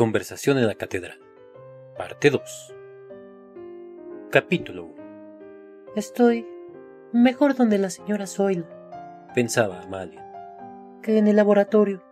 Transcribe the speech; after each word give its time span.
Conversación 0.00 0.56
en 0.56 0.66
la 0.66 0.76
Catedral. 0.76 1.20
Parte 1.98 2.30
2. 2.30 2.74
Capítulo 4.30 4.84
1. 4.84 4.94
Estoy 5.94 6.46
mejor 7.12 7.54
donde 7.54 7.76
la 7.76 7.90
señora 7.90 8.26
Zoila, 8.26 8.64
Pensaba 9.34 9.82
Amalia. 9.82 10.24
que 11.02 11.18
en 11.18 11.28
el 11.28 11.36
laboratorio. 11.36 12.02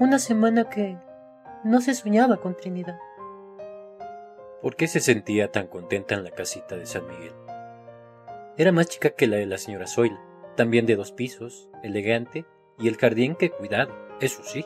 Una 0.00 0.18
semana 0.18 0.70
que 0.70 0.96
no 1.64 1.82
se 1.82 1.92
soñaba 1.92 2.38
con 2.38 2.56
Trinidad. 2.56 2.98
¿Por 4.62 4.74
qué 4.74 4.88
se 4.88 5.00
sentía 5.00 5.52
tan 5.52 5.66
contenta 5.66 6.14
en 6.14 6.24
la 6.24 6.30
casita 6.30 6.78
de 6.78 6.86
San 6.86 7.06
Miguel? 7.06 7.34
Era 8.56 8.72
más 8.72 8.86
chica 8.86 9.10
que 9.10 9.26
la 9.26 9.36
de 9.36 9.44
la 9.44 9.58
señora 9.58 9.86
Zoila, 9.86 10.18
también 10.56 10.86
de 10.86 10.96
dos 10.96 11.12
pisos, 11.12 11.68
elegante, 11.82 12.46
y 12.78 12.88
el 12.88 12.96
jardín 12.96 13.36
que 13.36 13.50
cuidado, 13.50 13.92
eso 14.18 14.42
sí. 14.44 14.64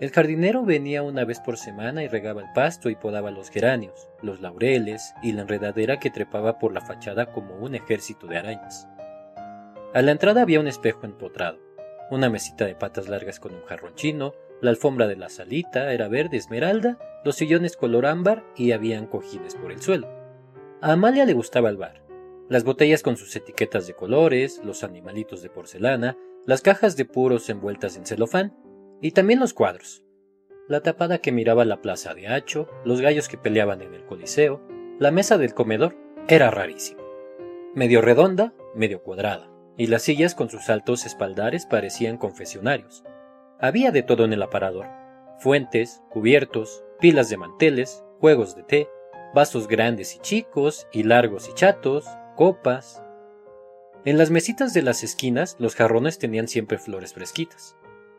El 0.00 0.10
jardinero 0.10 0.64
venía 0.64 1.02
una 1.02 1.24
vez 1.24 1.38
por 1.38 1.56
semana 1.56 2.02
y 2.02 2.08
regaba 2.08 2.40
el 2.40 2.52
pasto 2.52 2.90
y 2.90 2.96
podaba 2.96 3.30
los 3.30 3.48
geranios, 3.50 4.08
los 4.22 4.40
laureles 4.40 5.14
y 5.22 5.32
la 5.32 5.42
enredadera 5.42 6.00
que 6.00 6.10
trepaba 6.10 6.58
por 6.58 6.72
la 6.72 6.80
fachada 6.80 7.32
como 7.32 7.54
un 7.56 7.76
ejército 7.76 8.26
de 8.26 8.38
arañas. 8.38 8.88
A 9.94 10.02
la 10.02 10.10
entrada 10.10 10.42
había 10.42 10.58
un 10.58 10.66
espejo 10.66 11.06
empotrado, 11.06 11.60
una 12.10 12.28
mesita 12.28 12.66
de 12.66 12.74
patas 12.74 13.08
largas 13.08 13.38
con 13.38 13.54
un 13.54 13.62
jarrón 13.62 13.94
chino, 13.94 14.34
la 14.60 14.70
alfombra 14.70 15.06
de 15.06 15.16
la 15.16 15.28
salita 15.28 15.92
era 15.92 16.08
verde 16.08 16.38
esmeralda, 16.38 16.98
los 17.24 17.36
sillones 17.36 17.76
color 17.76 18.06
ámbar 18.06 18.44
y 18.56 18.72
habían 18.72 19.06
cojines 19.06 19.54
por 19.54 19.70
el 19.70 19.80
suelo. 19.80 20.08
A 20.80 20.92
Amalia 20.92 21.24
le 21.24 21.32
gustaba 21.34 21.70
el 21.70 21.76
bar. 21.76 22.02
Las 22.48 22.64
botellas 22.64 23.02
con 23.02 23.16
sus 23.16 23.34
etiquetas 23.36 23.86
de 23.86 23.94
colores, 23.94 24.60
los 24.64 24.84
animalitos 24.84 25.40
de 25.40 25.50
porcelana, 25.50 26.16
las 26.46 26.60
cajas 26.60 26.96
de 26.96 27.04
puros 27.04 27.48
envueltas 27.48 27.96
en 27.96 28.04
celofán, 28.04 28.54
y 29.04 29.10
también 29.10 29.38
los 29.38 29.52
cuadros. 29.52 30.02
La 30.66 30.80
tapada 30.80 31.18
que 31.18 31.30
miraba 31.30 31.66
la 31.66 31.82
plaza 31.82 32.14
de 32.14 32.26
Hacho, 32.26 32.70
los 32.86 33.02
gallos 33.02 33.28
que 33.28 33.36
peleaban 33.36 33.82
en 33.82 33.92
el 33.92 34.06
Coliseo, 34.06 34.62
la 34.98 35.10
mesa 35.10 35.36
del 35.36 35.52
comedor, 35.52 35.94
era 36.26 36.50
rarísima. 36.50 37.02
Medio 37.74 38.00
redonda, 38.00 38.54
medio 38.74 39.02
cuadrada, 39.02 39.50
y 39.76 39.88
las 39.88 40.04
sillas 40.04 40.34
con 40.34 40.48
sus 40.48 40.70
altos 40.70 41.04
espaldares 41.04 41.66
parecían 41.66 42.16
confesionarios. 42.16 43.04
Había 43.60 43.90
de 43.90 44.02
todo 44.02 44.24
en 44.24 44.32
el 44.32 44.42
aparador. 44.42 44.86
Fuentes, 45.38 46.02
cubiertos, 46.08 46.82
pilas 46.98 47.28
de 47.28 47.36
manteles, 47.36 48.02
juegos 48.20 48.56
de 48.56 48.62
té, 48.62 48.88
vasos 49.34 49.68
grandes 49.68 50.16
y 50.16 50.20
chicos, 50.20 50.88
y 50.92 51.02
largos 51.02 51.50
y 51.50 51.52
chatos, 51.52 52.06
copas. 52.36 53.02
En 54.06 54.16
las 54.16 54.30
mesitas 54.30 54.72
de 54.72 54.80
las 54.80 55.04
esquinas 55.04 55.56
los 55.58 55.74
jarrones 55.74 56.18
tenían 56.18 56.48
siempre 56.48 56.78
flores 56.78 57.12
fresquitas. 57.12 57.76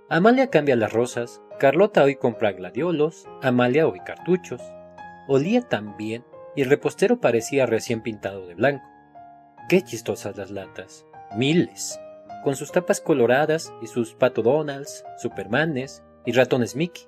Amalia 0.08 0.52
cambia 0.52 0.76
las 0.76 0.94
rosas, 0.94 1.42
Carlota 1.58 2.04
hoy 2.04 2.16
compra 2.16 2.52
gladiolos, 2.52 3.28
Amalia 3.42 3.88
hoy 3.88 4.00
cartuchos. 4.06 4.62
Olía 5.28 5.64
tan 5.64 5.98
bien 5.98 6.24
y 6.56 6.62
el 6.62 6.70
repostero 6.70 7.20
parecía 7.20 7.66
recién 7.66 8.04
pintado 8.04 8.46
de 8.46 8.54
blanco. 8.54 8.86
Qué 9.68 9.82
chistosas 9.82 10.38
las 10.38 10.52
latas, 10.52 11.08
miles, 11.36 12.00
con 12.44 12.56
sus 12.56 12.72
tapas 12.72 13.02
coloradas 13.02 13.74
y 13.82 13.88
sus 13.88 14.14
Pato 14.14 14.44
Donalds, 14.44 15.04
Supermanes 15.18 16.04
y 16.24 16.34
ratones 16.34 16.76
Mickey. 16.76 17.08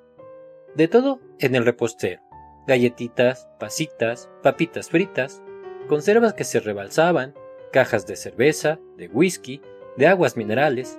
De 0.74 0.88
todo 0.88 1.20
en 1.38 1.54
el 1.54 1.66
repostero, 1.66 2.24
galletitas, 2.66 3.48
pasitas, 3.60 4.28
papitas 4.42 4.90
fritas, 4.90 5.44
conservas 5.88 6.34
que 6.34 6.46
se 6.46 6.60
rebalsaban, 6.60 7.36
cajas 7.72 8.08
de 8.08 8.16
cerveza, 8.16 8.80
de 8.98 9.08
whisky, 9.08 9.62
de 9.98 10.08
aguas 10.08 10.36
minerales. 10.36 10.98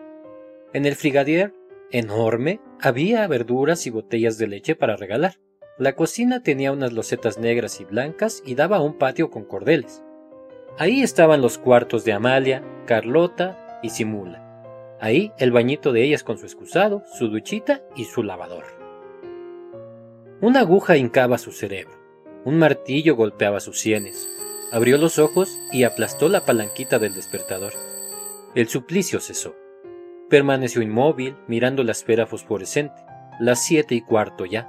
En 0.72 0.86
el 0.86 0.94
frigadier 0.94 1.57
enorme, 1.90 2.60
había 2.80 3.26
verduras 3.26 3.86
y 3.86 3.90
botellas 3.90 4.38
de 4.38 4.46
leche 4.46 4.74
para 4.74 4.96
regalar. 4.96 5.38
La 5.78 5.94
cocina 5.94 6.42
tenía 6.42 6.72
unas 6.72 6.92
losetas 6.92 7.38
negras 7.38 7.80
y 7.80 7.84
blancas 7.84 8.42
y 8.44 8.54
daba 8.54 8.78
a 8.78 8.82
un 8.82 8.98
patio 8.98 9.30
con 9.30 9.44
cordeles. 9.44 10.02
Ahí 10.76 11.02
estaban 11.02 11.40
los 11.40 11.58
cuartos 11.58 12.04
de 12.04 12.12
Amalia, 12.12 12.62
Carlota 12.86 13.80
y 13.82 13.90
Simula. 13.90 14.96
Ahí 15.00 15.32
el 15.38 15.52
bañito 15.52 15.92
de 15.92 16.02
ellas 16.02 16.24
con 16.24 16.38
su 16.38 16.46
excusado, 16.46 17.04
su 17.18 17.28
duchita 17.28 17.82
y 17.96 18.04
su 18.04 18.22
lavador. 18.22 18.64
Una 20.40 20.60
aguja 20.60 20.96
hincaba 20.96 21.38
su 21.38 21.52
cerebro. 21.52 21.94
Un 22.44 22.58
martillo 22.58 23.16
golpeaba 23.16 23.60
sus 23.60 23.78
sienes. 23.80 24.28
Abrió 24.70 24.98
los 24.98 25.18
ojos 25.18 25.58
y 25.72 25.82
aplastó 25.82 26.28
la 26.28 26.44
palanquita 26.44 26.98
del 26.98 27.14
despertador. 27.14 27.72
El 28.54 28.68
suplicio 28.68 29.20
cesó. 29.20 29.54
Permaneció 30.28 30.82
inmóvil, 30.82 31.38
mirando 31.46 31.82
la 31.84 31.92
esfera 31.92 32.26
fosforescente. 32.26 33.02
Las 33.40 33.64
siete 33.64 33.94
y 33.94 34.02
cuarto 34.02 34.44
ya. 34.44 34.68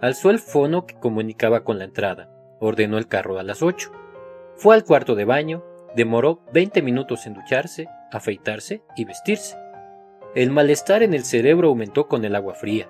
Alzó 0.00 0.30
el 0.30 0.38
fono 0.38 0.86
que 0.86 0.94
comunicaba 0.94 1.64
con 1.64 1.78
la 1.78 1.84
entrada. 1.84 2.30
Ordenó 2.60 2.96
el 2.96 3.08
carro 3.08 3.40
a 3.40 3.42
las 3.42 3.60
ocho. 3.60 3.90
Fue 4.54 4.72
al 4.76 4.84
cuarto 4.84 5.16
de 5.16 5.24
baño. 5.24 5.64
Demoró 5.96 6.42
veinte 6.52 6.80
minutos 6.80 7.26
en 7.26 7.34
ducharse, 7.34 7.88
afeitarse 8.12 8.82
y 8.94 9.04
vestirse. 9.04 9.56
El 10.36 10.52
malestar 10.52 11.02
en 11.02 11.12
el 11.12 11.24
cerebro 11.24 11.68
aumentó 11.68 12.06
con 12.06 12.24
el 12.24 12.36
agua 12.36 12.54
fría. 12.54 12.88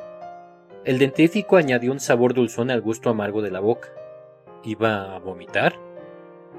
El 0.84 0.98
dentífico 0.98 1.56
añadió 1.56 1.90
un 1.90 2.00
sabor 2.00 2.34
dulzón 2.34 2.70
al 2.70 2.82
gusto 2.82 3.08
amargo 3.08 3.40
de 3.40 3.50
la 3.50 3.60
boca. 3.60 3.88
¿Iba 4.62 5.14
a 5.14 5.18
vomitar? 5.20 5.76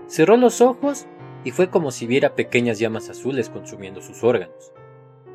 Cerró 0.07 0.38
los 0.38 0.61
ojos 0.61 1.05
y 1.44 1.51
fue 1.51 1.69
como 1.69 1.91
si 1.91 2.07
viera 2.07 2.34
pequeñas 2.34 2.79
llamas 2.79 3.09
azules 3.09 3.50
consumiendo 3.50 4.01
sus 4.01 4.23
órganos 4.23 4.73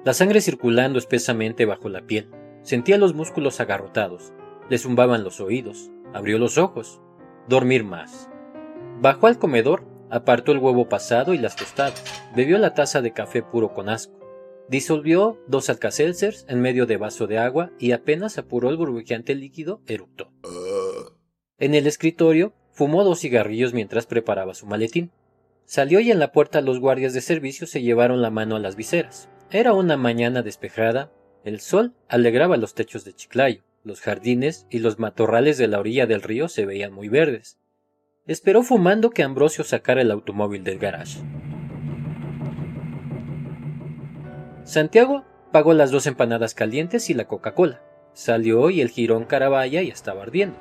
la 0.04 0.14
sangre 0.14 0.40
circulando 0.40 0.98
espesamente 0.98 1.66
bajo 1.66 1.88
la 1.88 2.02
piel. 2.02 2.28
Sentía 2.62 2.98
los 2.98 3.14
músculos 3.14 3.60
agarrotados, 3.60 4.32
le 4.68 4.78
zumbaban 4.78 5.24
los 5.24 5.40
oídos, 5.40 5.90
abrió 6.12 6.38
los 6.38 6.58
ojos. 6.58 7.00
Dormir 7.48 7.84
más. 7.84 8.30
Bajó 9.00 9.26
al 9.26 9.38
comedor, 9.38 9.84
apartó 10.10 10.52
el 10.52 10.58
huevo 10.58 10.88
pasado 10.88 11.34
y 11.34 11.38
las 11.38 11.56
tostadas, 11.56 12.04
bebió 12.34 12.58
la 12.58 12.74
taza 12.74 13.00
de 13.00 13.12
café 13.12 13.42
puro 13.42 13.72
con 13.72 13.88
asco, 13.88 14.18
disolvió 14.68 15.38
dos 15.48 15.68
alcacelcers 15.68 16.44
en 16.48 16.60
medio 16.60 16.86
de 16.86 16.96
vaso 16.96 17.26
de 17.26 17.38
agua 17.38 17.72
y 17.78 17.92
apenas 17.92 18.38
apuró 18.38 18.70
el 18.70 18.76
burbujeante 18.76 19.34
líquido, 19.34 19.80
eructó. 19.86 20.32
En 21.58 21.74
el 21.74 21.86
escritorio, 21.86 22.52
fumó 22.72 23.04
dos 23.04 23.20
cigarrillos 23.20 23.74
mientras 23.74 24.06
preparaba 24.06 24.54
su 24.54 24.66
maletín. 24.66 25.10
Salió 25.64 26.00
y 26.00 26.10
en 26.10 26.18
la 26.18 26.32
puerta 26.32 26.60
los 26.60 26.80
guardias 26.80 27.12
de 27.12 27.20
servicio 27.20 27.66
se 27.66 27.82
llevaron 27.82 28.22
la 28.22 28.30
mano 28.30 28.56
a 28.56 28.60
las 28.60 28.76
viseras. 28.76 29.28
Era 29.52 29.72
una 29.72 29.96
mañana 29.96 30.42
despejada, 30.42 31.10
el 31.42 31.58
sol 31.58 31.92
alegraba 32.08 32.56
los 32.56 32.74
techos 32.74 33.04
de 33.04 33.14
Chiclayo, 33.14 33.62
los 33.82 34.00
jardines 34.00 34.64
y 34.70 34.78
los 34.78 35.00
matorrales 35.00 35.58
de 35.58 35.66
la 35.66 35.80
orilla 35.80 36.06
del 36.06 36.22
río 36.22 36.46
se 36.46 36.66
veían 36.66 36.92
muy 36.92 37.08
verdes. 37.08 37.58
Esperó 38.28 38.62
fumando 38.62 39.10
que 39.10 39.24
Ambrosio 39.24 39.64
sacara 39.64 40.02
el 40.02 40.12
automóvil 40.12 40.62
del 40.62 40.78
garage. 40.78 41.18
Santiago 44.62 45.24
pagó 45.50 45.74
las 45.74 45.90
dos 45.90 46.06
empanadas 46.06 46.54
calientes 46.54 47.10
y 47.10 47.14
la 47.14 47.26
Coca-Cola. 47.26 47.82
Salió 48.12 48.70
y 48.70 48.80
el 48.80 48.90
jirón 48.90 49.24
Carabaya 49.24 49.82
ya 49.82 49.92
estaba 49.92 50.22
ardiendo. 50.22 50.58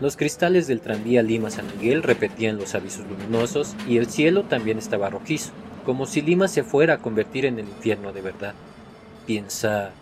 Los 0.00 0.16
cristales 0.16 0.68
del 0.68 0.80
tranvía 0.80 1.24
Lima 1.24 1.50
San 1.50 1.66
Miguel 1.76 2.04
repetían 2.04 2.56
los 2.56 2.76
avisos 2.76 3.04
luminosos 3.08 3.74
y 3.88 3.96
el 3.96 4.06
cielo 4.06 4.44
también 4.44 4.78
estaba 4.78 5.10
rojizo 5.10 5.52
como 5.86 6.04
si 6.04 6.20
Lima 6.20 6.48
se 6.48 6.64
fuera 6.64 6.94
a 6.94 6.98
convertir 6.98 7.46
en 7.46 7.58
el 7.58 7.68
infierno 7.68 8.12
de 8.12 8.20
verdad. 8.20 8.54
Piensa 9.24 9.92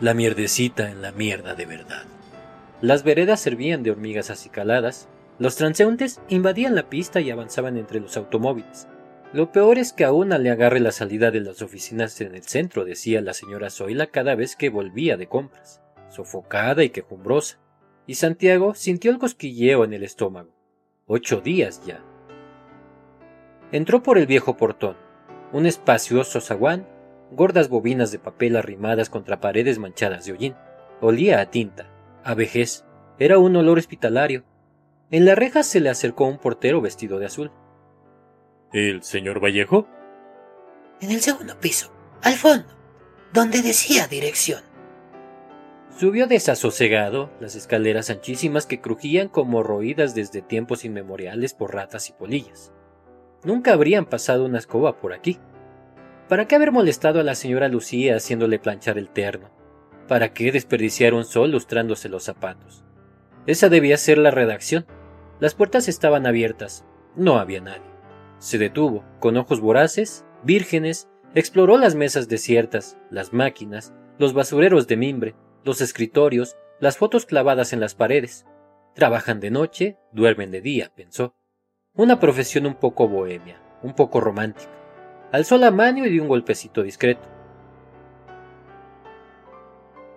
la 0.00 0.14
mierdecita 0.14 0.90
en 0.90 1.02
la 1.02 1.12
mierda 1.12 1.54
de 1.54 1.66
verdad. 1.66 2.04
Las 2.80 3.02
veredas 3.02 3.40
servían 3.40 3.82
de 3.82 3.90
hormigas 3.90 4.30
acicaladas, 4.30 5.08
los 5.38 5.56
transeúntes 5.56 6.20
invadían 6.28 6.74
la 6.74 6.88
pista 6.88 7.20
y 7.20 7.30
avanzaban 7.30 7.76
entre 7.76 8.00
los 8.00 8.16
automóviles. 8.16 8.86
Lo 9.32 9.50
peor 9.50 9.78
es 9.78 9.92
que 9.92 10.04
a 10.04 10.12
le 10.12 10.50
agarre 10.50 10.78
la 10.78 10.92
salida 10.92 11.32
de 11.32 11.40
las 11.40 11.60
oficinas 11.60 12.20
en 12.20 12.36
el 12.36 12.44
centro, 12.44 12.84
decía 12.84 13.20
la 13.20 13.34
señora 13.34 13.70
Zoila 13.70 14.06
cada 14.06 14.36
vez 14.36 14.54
que 14.54 14.68
volvía 14.68 15.16
de 15.16 15.26
compras, 15.26 15.80
sofocada 16.08 16.84
y 16.84 16.90
quejumbrosa. 16.90 17.58
Y 18.06 18.14
Santiago 18.14 18.74
sintió 18.74 19.10
el 19.10 19.18
cosquilleo 19.18 19.82
en 19.82 19.92
el 19.92 20.04
estómago. 20.04 20.50
Ocho 21.06 21.40
días 21.40 21.82
ya. 21.84 22.00
Entró 23.74 24.04
por 24.04 24.18
el 24.18 24.28
viejo 24.28 24.56
portón, 24.56 24.96
un 25.52 25.66
espacioso 25.66 26.40
zaguán, 26.40 26.86
gordas 27.32 27.68
bobinas 27.68 28.12
de 28.12 28.20
papel 28.20 28.54
arrimadas 28.54 29.10
contra 29.10 29.40
paredes 29.40 29.80
manchadas 29.80 30.24
de 30.24 30.30
hollín. 30.30 30.54
Olía 31.00 31.40
a 31.40 31.50
tinta, 31.50 31.90
a 32.22 32.34
vejez. 32.36 32.84
Era 33.18 33.40
un 33.40 33.56
olor 33.56 33.78
hospitalario. 33.78 34.44
En 35.10 35.24
la 35.24 35.34
reja 35.34 35.64
se 35.64 35.80
le 35.80 35.90
acercó 35.90 36.24
un 36.26 36.38
portero 36.38 36.80
vestido 36.80 37.18
de 37.18 37.26
azul. 37.26 37.50
¿El 38.72 39.02
señor 39.02 39.42
Vallejo? 39.42 39.88
En 41.00 41.10
el 41.10 41.20
segundo 41.20 41.58
piso, 41.58 41.92
al 42.22 42.34
fondo, 42.34 42.68
donde 43.32 43.60
decía 43.60 44.06
dirección. 44.06 44.62
Subió 45.98 46.28
desasosegado 46.28 47.28
las 47.40 47.56
escaleras 47.56 48.08
anchísimas 48.08 48.66
que 48.66 48.80
crujían 48.80 49.26
como 49.26 49.64
roídas 49.64 50.14
desde 50.14 50.42
tiempos 50.42 50.84
inmemoriales 50.84 51.54
por 51.54 51.74
ratas 51.74 52.08
y 52.08 52.12
polillas. 52.12 52.72
Nunca 53.44 53.72
habrían 53.72 54.06
pasado 54.06 54.44
una 54.44 54.58
escoba 54.58 54.98
por 54.98 55.12
aquí. 55.12 55.38
¿Para 56.28 56.48
qué 56.48 56.54
haber 56.54 56.72
molestado 56.72 57.20
a 57.20 57.24
la 57.24 57.34
señora 57.34 57.68
Lucía 57.68 58.16
haciéndole 58.16 58.58
planchar 58.58 58.96
el 58.96 59.10
terno? 59.10 59.50
¿Para 60.08 60.32
qué 60.32 60.50
desperdiciar 60.50 61.14
un 61.14 61.24
sol 61.24 61.50
lustrándose 61.50 62.08
los 62.08 62.24
zapatos? 62.24 62.84
Esa 63.46 63.68
debía 63.68 63.98
ser 63.98 64.18
la 64.18 64.30
redacción. 64.30 64.86
Las 65.40 65.54
puertas 65.54 65.88
estaban 65.88 66.26
abiertas. 66.26 66.84
No 67.16 67.38
había 67.38 67.60
nadie. 67.60 67.82
Se 68.38 68.58
detuvo, 68.58 69.04
con 69.20 69.36
ojos 69.36 69.60
voraces, 69.60 70.24
vírgenes, 70.42 71.08
exploró 71.34 71.76
las 71.76 71.94
mesas 71.94 72.28
desiertas, 72.28 72.96
las 73.10 73.32
máquinas, 73.32 73.92
los 74.18 74.32
basureros 74.32 74.86
de 74.86 74.96
mimbre, 74.96 75.34
los 75.64 75.80
escritorios, 75.80 76.56
las 76.80 76.96
fotos 76.96 77.26
clavadas 77.26 77.72
en 77.72 77.80
las 77.80 77.94
paredes. 77.94 78.46
Trabajan 78.94 79.40
de 79.40 79.50
noche, 79.50 79.98
duermen 80.12 80.50
de 80.50 80.60
día, 80.60 80.92
pensó. 80.94 81.34
Una 81.96 82.18
profesión 82.18 82.66
un 82.66 82.74
poco 82.74 83.06
bohemia, 83.06 83.56
un 83.80 83.94
poco 83.94 84.20
romántica. 84.20 84.68
Alzó 85.30 85.58
la 85.58 85.70
mano 85.70 86.04
y 86.04 86.10
dio 86.10 86.22
un 86.22 86.28
golpecito 86.28 86.82
discreto. 86.82 87.28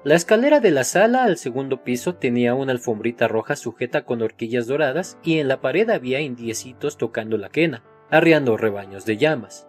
La 0.03 0.15
escalera 0.15 0.59
de 0.59 0.71
la 0.71 0.83
sala 0.83 1.23
al 1.23 1.37
segundo 1.37 1.83
piso 1.83 2.15
tenía 2.15 2.55
una 2.55 2.71
alfombrita 2.71 3.27
roja 3.27 3.55
sujeta 3.55 4.05
con 4.05 4.23
horquillas 4.23 4.65
doradas 4.65 5.19
y 5.21 5.37
en 5.37 5.47
la 5.47 5.61
pared 5.61 5.87
había 5.91 6.19
indiecitos 6.19 6.97
tocando 6.97 7.37
la 7.37 7.49
quena, 7.49 7.83
arriando 8.09 8.57
rebaños 8.57 9.05
de 9.05 9.17
llamas. 9.17 9.67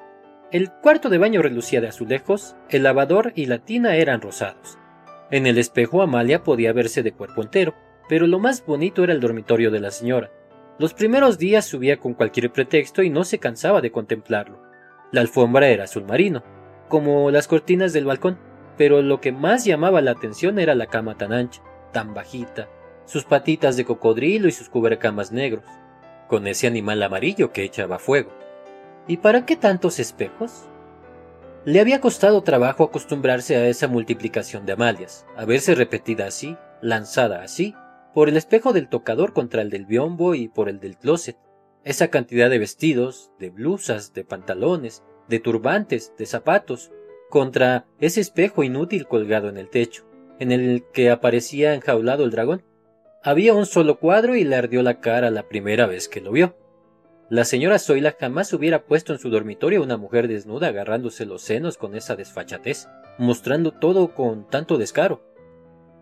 El 0.50 0.70
cuarto 0.70 1.10
de 1.10 1.18
baño 1.18 1.42
relucía 1.42 1.82
de 1.82 1.88
azulejos, 1.88 2.56
el 2.70 2.84
lavador 2.84 3.34
y 3.34 3.44
la 3.44 3.58
tina 3.58 3.96
eran 3.96 4.22
rosados. 4.22 4.78
En 5.30 5.46
el 5.46 5.58
espejo 5.58 6.00
Amalia 6.00 6.42
podía 6.42 6.72
verse 6.72 7.02
de 7.02 7.12
cuerpo 7.12 7.42
entero, 7.42 7.74
pero 8.08 8.26
lo 8.26 8.38
más 8.38 8.64
bonito 8.64 9.04
era 9.04 9.12
el 9.12 9.20
dormitorio 9.20 9.70
de 9.70 9.80
la 9.80 9.90
señora. 9.90 10.30
Los 10.78 10.94
primeros 10.94 11.38
días 11.38 11.64
subía 11.64 11.98
con 11.98 12.14
cualquier 12.14 12.52
pretexto 12.52 13.02
y 13.02 13.10
no 13.10 13.24
se 13.24 13.40
cansaba 13.40 13.80
de 13.80 13.90
contemplarlo. 13.90 14.62
La 15.10 15.20
alfombra 15.20 15.68
era 15.68 15.84
azul 15.84 16.04
marino, 16.04 16.44
como 16.88 17.32
las 17.32 17.48
cortinas 17.48 17.92
del 17.92 18.04
balcón, 18.04 18.38
pero 18.76 19.02
lo 19.02 19.20
que 19.20 19.32
más 19.32 19.64
llamaba 19.64 20.00
la 20.00 20.12
atención 20.12 20.60
era 20.60 20.76
la 20.76 20.86
cama 20.86 21.16
tan 21.16 21.32
ancha, 21.32 21.62
tan 21.92 22.14
bajita, 22.14 22.68
sus 23.06 23.24
patitas 23.24 23.76
de 23.76 23.84
cocodrilo 23.84 24.46
y 24.46 24.52
sus 24.52 24.68
cubrecamas 24.68 25.32
negros, 25.32 25.64
con 26.28 26.46
ese 26.46 26.68
animal 26.68 27.02
amarillo 27.02 27.50
que 27.52 27.64
echaba 27.64 27.98
fuego. 27.98 28.30
¿Y 29.08 29.16
para 29.16 29.46
qué 29.46 29.56
tantos 29.56 29.98
espejos? 29.98 30.66
Le 31.64 31.80
había 31.80 32.00
costado 32.00 32.42
trabajo 32.42 32.84
acostumbrarse 32.84 33.56
a 33.56 33.66
esa 33.66 33.88
multiplicación 33.88 34.64
de 34.64 34.74
Amalias, 34.74 35.26
a 35.36 35.44
verse 35.44 35.74
repetida 35.74 36.26
así, 36.26 36.56
lanzada 36.82 37.42
así, 37.42 37.74
por 38.18 38.28
el 38.28 38.36
espejo 38.36 38.72
del 38.72 38.88
tocador 38.88 39.32
contra 39.32 39.62
el 39.62 39.70
del 39.70 39.86
biombo 39.86 40.34
y 40.34 40.48
por 40.48 40.68
el 40.68 40.80
del 40.80 40.96
closet. 40.96 41.36
Esa 41.84 42.08
cantidad 42.08 42.50
de 42.50 42.58
vestidos, 42.58 43.30
de 43.38 43.50
blusas, 43.50 44.12
de 44.12 44.24
pantalones, 44.24 45.04
de 45.28 45.38
turbantes, 45.38 46.12
de 46.18 46.26
zapatos, 46.26 46.90
contra 47.30 47.86
ese 48.00 48.20
espejo 48.20 48.64
inútil 48.64 49.06
colgado 49.06 49.48
en 49.48 49.56
el 49.56 49.70
techo, 49.70 50.04
en 50.40 50.50
el 50.50 50.82
que 50.92 51.10
aparecía 51.10 51.74
enjaulado 51.74 52.24
el 52.24 52.32
dragón. 52.32 52.64
Había 53.22 53.54
un 53.54 53.66
solo 53.66 54.00
cuadro 54.00 54.34
y 54.34 54.42
le 54.42 54.56
ardió 54.56 54.82
la 54.82 54.98
cara 54.98 55.30
la 55.30 55.46
primera 55.46 55.86
vez 55.86 56.08
que 56.08 56.20
lo 56.20 56.32
vio. 56.32 56.56
La 57.30 57.44
señora 57.44 57.78
Zoila 57.78 58.16
jamás 58.18 58.52
hubiera 58.52 58.84
puesto 58.84 59.12
en 59.12 59.20
su 59.20 59.30
dormitorio 59.30 59.80
una 59.80 59.96
mujer 59.96 60.26
desnuda 60.26 60.66
agarrándose 60.66 61.24
los 61.24 61.42
senos 61.42 61.78
con 61.78 61.94
esa 61.94 62.16
desfachatez, 62.16 62.88
mostrando 63.16 63.70
todo 63.70 64.12
con 64.12 64.50
tanto 64.50 64.76
descaro. 64.76 65.22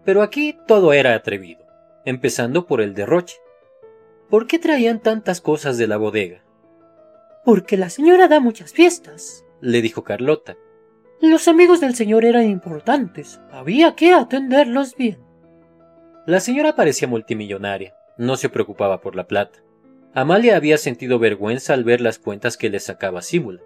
Pero 0.06 0.22
aquí 0.22 0.56
todo 0.66 0.94
era 0.94 1.14
atrevido, 1.14 1.65
empezando 2.06 2.67
por 2.67 2.81
el 2.81 2.94
derroche. 2.94 3.37
¿Por 4.31 4.47
qué 4.47 4.58
traían 4.58 5.03
tantas 5.03 5.43
cosas 5.43 5.76
de 5.76 5.87
la 5.87 5.99
bodega? 5.99 6.43
Porque 7.44 7.76
la 7.76 7.91
señora 7.91 8.29
da 8.29 8.41
muchas 8.41 8.73
fiestas, 8.73 9.44
le 9.61 9.82
dijo 9.82 10.03
Carlota. 10.03 10.56
Los 11.20 11.49
amigos 11.49 11.81
del 11.81 11.94
señor 11.94 12.25
eran 12.25 12.49
importantes, 12.49 13.41
había 13.50 13.94
que 13.94 14.14
atenderlos 14.14 14.97
bien. 14.97 15.19
La 16.26 16.41
señora 16.41 16.75
parecía 16.75 17.08
multimillonaria, 17.08 17.94
no 18.17 18.37
se 18.37 18.49
preocupaba 18.49 19.00
por 19.00 19.14
la 19.14 19.26
plata. 19.26 19.61
Amalia 20.14 20.56
había 20.56 20.79
sentido 20.79 21.19
vergüenza 21.19 21.75
al 21.75 21.85
ver 21.85 22.00
las 22.00 22.19
cuentas 22.19 22.56
que 22.56 22.70
le 22.70 22.81
sacaba 22.81 23.23
Simula. 23.23 23.62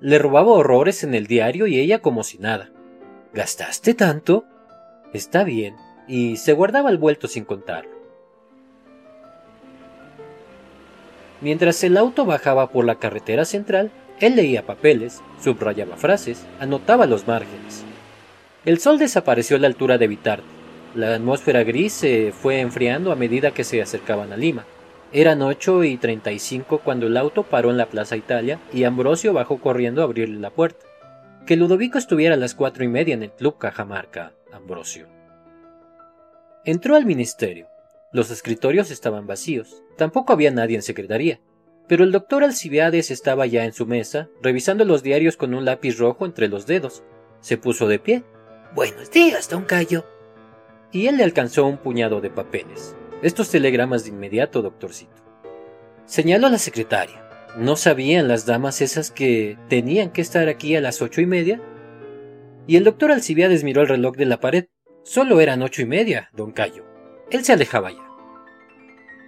Le 0.00 0.18
robaba 0.18 0.50
horrores 0.50 1.04
en 1.04 1.14
el 1.14 1.26
diario 1.26 1.66
y 1.66 1.78
ella 1.78 2.00
como 2.00 2.24
si 2.24 2.38
nada. 2.38 2.72
¿Gastaste 3.32 3.94
tanto? 3.94 4.44
Está 5.12 5.44
bien, 5.44 5.76
y 6.06 6.36
se 6.36 6.52
guardaba 6.52 6.90
el 6.90 6.98
vuelto 6.98 7.28
sin 7.28 7.44
contarlo. 7.44 7.94
Mientras 11.40 11.82
el 11.84 11.96
auto 11.96 12.24
bajaba 12.24 12.70
por 12.70 12.84
la 12.84 12.98
carretera 12.98 13.44
central, 13.44 13.90
él 14.20 14.36
leía 14.36 14.64
papeles, 14.64 15.22
subrayaba 15.42 15.96
frases, 15.96 16.46
anotaba 16.60 17.06
los 17.06 17.26
márgenes. 17.26 17.84
El 18.64 18.78
sol 18.78 18.98
desapareció 18.98 19.56
a 19.56 19.60
la 19.60 19.66
altura 19.66 19.98
de 19.98 20.06
Vitarte. 20.06 20.46
La 20.94 21.14
atmósfera 21.14 21.64
gris 21.64 21.92
se 21.92 22.32
fue 22.32 22.60
enfriando 22.60 23.12
a 23.12 23.16
medida 23.16 23.50
que 23.50 23.64
se 23.64 23.82
acercaban 23.82 24.32
a 24.32 24.36
Lima. 24.36 24.64
Eran 25.12 25.42
ocho 25.42 25.84
y 25.84 25.96
treinta 25.96 26.32
y 26.32 26.38
cinco 26.38 26.78
cuando 26.78 27.06
el 27.06 27.16
auto 27.16 27.42
paró 27.42 27.70
en 27.70 27.76
la 27.76 27.86
Plaza 27.86 28.16
Italia 28.16 28.58
y 28.72 28.84
Ambrosio 28.84 29.32
bajó 29.32 29.58
corriendo 29.58 30.00
a 30.00 30.04
abrirle 30.04 30.40
la 30.40 30.50
puerta. 30.50 30.86
Que 31.46 31.56
Ludovico 31.56 31.98
estuviera 31.98 32.36
a 32.36 32.38
las 32.38 32.54
cuatro 32.54 32.84
y 32.84 32.88
media 32.88 33.14
en 33.14 33.22
el 33.24 33.32
Club 33.32 33.58
Cajamarca, 33.58 34.32
Ambrosio. 34.52 35.13
Entró 36.66 36.96
al 36.96 37.04
ministerio. 37.04 37.68
Los 38.10 38.30
escritorios 38.30 38.90
estaban 38.90 39.26
vacíos. 39.26 39.82
Tampoco 39.98 40.32
había 40.32 40.50
nadie 40.50 40.76
en 40.76 40.82
secretaría. 40.82 41.38
Pero 41.88 42.04
el 42.04 42.12
doctor 42.12 42.42
Alcibiades 42.42 43.10
estaba 43.10 43.44
ya 43.44 43.66
en 43.66 43.74
su 43.74 43.84
mesa, 43.84 44.30
revisando 44.40 44.86
los 44.86 45.02
diarios 45.02 45.36
con 45.36 45.52
un 45.52 45.66
lápiz 45.66 45.98
rojo 45.98 46.24
entre 46.24 46.48
los 46.48 46.66
dedos. 46.66 47.02
Se 47.40 47.58
puso 47.58 47.86
de 47.86 47.98
pie. 47.98 48.24
Buenos 48.74 49.10
días, 49.10 49.50
don 49.50 49.64
Cayo. 49.64 50.06
Y 50.90 51.06
él 51.08 51.18
le 51.18 51.24
alcanzó 51.24 51.66
un 51.66 51.76
puñado 51.76 52.22
de 52.22 52.30
papeles. 52.30 52.96
Estos 53.20 53.50
telegramas 53.50 54.04
de 54.04 54.10
inmediato, 54.10 54.62
doctorcito. 54.62 55.22
Señaló 56.06 56.46
a 56.46 56.50
la 56.50 56.58
secretaria. 56.58 57.28
¿No 57.58 57.76
sabían 57.76 58.26
las 58.26 58.46
damas 58.46 58.80
esas 58.80 59.10
que 59.10 59.58
tenían 59.68 60.12
que 60.12 60.22
estar 60.22 60.48
aquí 60.48 60.74
a 60.76 60.80
las 60.80 61.02
ocho 61.02 61.20
y 61.20 61.26
media? 61.26 61.60
Y 62.66 62.76
el 62.76 62.84
doctor 62.84 63.12
Alcibiades 63.12 63.64
miró 63.64 63.82
el 63.82 63.88
reloj 63.88 64.16
de 64.16 64.24
la 64.24 64.40
pared. 64.40 64.64
Solo 65.04 65.40
eran 65.40 65.60
ocho 65.62 65.82
y 65.82 65.84
media, 65.84 66.30
don 66.32 66.50
Cayo. 66.50 66.84
Él 67.30 67.44
se 67.44 67.52
alejaba 67.52 67.92
ya. 67.92 68.08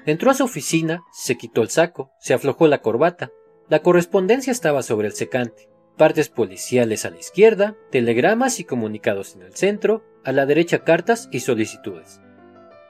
Entró 0.06 0.30
a 0.30 0.34
su 0.34 0.44
oficina, 0.44 1.02
se 1.12 1.36
quitó 1.36 1.60
el 1.60 1.68
saco, 1.68 2.10
se 2.18 2.32
aflojó 2.32 2.66
la 2.66 2.80
corbata. 2.80 3.30
La 3.68 3.80
correspondencia 3.80 4.50
estaba 4.50 4.82
sobre 4.82 5.08
el 5.08 5.12
secante. 5.12 5.68
Partes 5.98 6.30
policiales 6.30 7.04
a 7.04 7.10
la 7.10 7.18
izquierda, 7.18 7.76
telegramas 7.90 8.58
y 8.58 8.64
comunicados 8.64 9.34
en 9.34 9.42
el 9.42 9.54
centro, 9.54 10.02
a 10.24 10.32
la 10.32 10.46
derecha 10.46 10.82
cartas 10.82 11.28
y 11.30 11.40
solicitudes. 11.40 12.20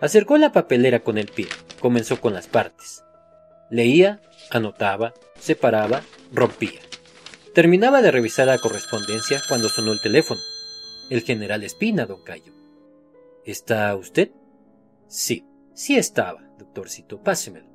Acercó 0.00 0.38
la 0.38 0.52
papelera 0.52 1.00
con 1.00 1.18
el 1.18 1.26
pie. 1.26 1.48
Comenzó 1.80 2.20
con 2.20 2.34
las 2.34 2.46
partes. 2.46 3.02
Leía, 3.68 4.20
anotaba, 4.50 5.12
separaba, 5.40 6.02
rompía. 6.32 6.80
Terminaba 7.52 8.00
de 8.00 8.12
revisar 8.12 8.46
la 8.46 8.58
correspondencia 8.58 9.40
cuando 9.48 9.68
sonó 9.68 9.92
el 9.92 10.00
teléfono. 10.00 10.40
El 11.10 11.22
general 11.22 11.64
Espina, 11.64 12.06
don 12.06 12.22
Cayo. 12.22 12.52
¿Está 13.46 13.94
usted? 13.94 14.32
Sí, 15.06 15.46
sí 15.72 15.96
estaba, 15.96 16.42
doctorcito. 16.58 17.22
Pásemelo. 17.22 17.68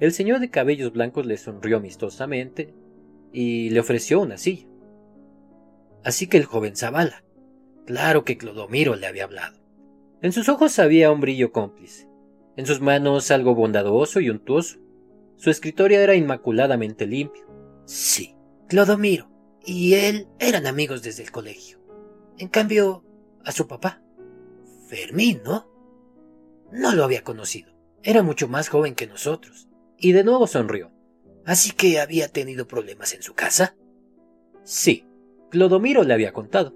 El 0.00 0.10
señor 0.12 0.40
de 0.40 0.50
cabellos 0.50 0.92
blancos 0.92 1.26
le 1.26 1.36
sonrió 1.36 1.76
amistosamente 1.76 2.74
y 3.32 3.70
le 3.70 3.78
ofreció 3.78 4.20
una 4.20 4.36
silla. 4.36 4.66
Así 6.02 6.26
que 6.26 6.38
el 6.38 6.44
joven 6.44 6.74
Zavala, 6.74 7.22
Claro 7.86 8.24
que 8.24 8.36
Clodomiro 8.36 8.96
le 8.96 9.06
había 9.06 9.24
hablado. 9.24 9.58
En 10.20 10.32
sus 10.32 10.48
ojos 10.48 10.78
había 10.80 11.12
un 11.12 11.20
brillo 11.20 11.52
cómplice, 11.52 12.08
en 12.56 12.66
sus 12.66 12.80
manos 12.80 13.30
algo 13.30 13.54
bondadoso 13.54 14.18
y 14.20 14.28
untuoso. 14.28 14.78
Su 15.36 15.50
escritorio 15.50 16.00
era 16.00 16.16
inmaculadamente 16.16 17.06
limpio. 17.06 17.46
Sí, 17.86 18.34
Clodomiro 18.66 19.37
y 19.68 19.94
él 19.96 20.28
eran 20.38 20.66
amigos 20.66 21.02
desde 21.02 21.22
el 21.22 21.30
colegio. 21.30 21.78
En 22.38 22.48
cambio, 22.48 23.04
a 23.44 23.52
su 23.52 23.68
papá, 23.68 24.02
Fermín, 24.88 25.42
¿no? 25.44 25.70
No 26.72 26.94
lo 26.94 27.04
había 27.04 27.22
conocido. 27.22 27.74
Era 28.02 28.22
mucho 28.22 28.48
más 28.48 28.70
joven 28.70 28.94
que 28.94 29.06
nosotros. 29.06 29.68
Y 29.98 30.12
de 30.12 30.24
nuevo 30.24 30.46
sonrió. 30.46 30.90
¿Así 31.44 31.72
que 31.72 32.00
había 32.00 32.28
tenido 32.28 32.66
problemas 32.66 33.12
en 33.12 33.22
su 33.22 33.34
casa? 33.34 33.76
Sí, 34.64 35.06
Clodomiro 35.50 36.02
le 36.02 36.14
había 36.14 36.32
contado. 36.32 36.74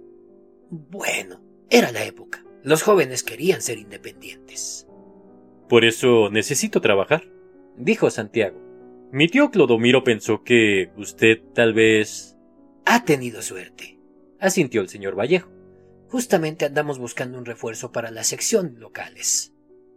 Bueno, 0.68 1.40
era 1.70 1.92
la 1.92 2.04
época. 2.04 2.44
Los 2.62 2.82
jóvenes 2.82 3.22
querían 3.22 3.62
ser 3.62 3.78
independientes. 3.78 4.86
Por 5.66 5.86
eso 5.86 6.28
necesito 6.30 6.82
trabajar, 6.82 7.24
dijo 7.78 8.10
Santiago. 8.10 8.60
Mi 9.12 9.28
tío 9.28 9.50
Clodomiro 9.50 10.04
pensó 10.04 10.42
que 10.42 10.90
usted 10.98 11.40
tal 11.54 11.72
vez... 11.72 12.36
Ha 12.84 13.04
tenido 13.04 13.42
suerte, 13.42 13.98
asintió 14.40 14.80
el 14.80 14.88
señor 14.88 15.18
Vallejo. 15.18 15.50
Justamente 16.08 16.66
andamos 16.66 16.98
buscando 16.98 17.38
un 17.38 17.44
refuerzo 17.44 17.92
para 17.92 18.10
la 18.10 18.24
sección 18.24 18.76
locales. 18.78 19.54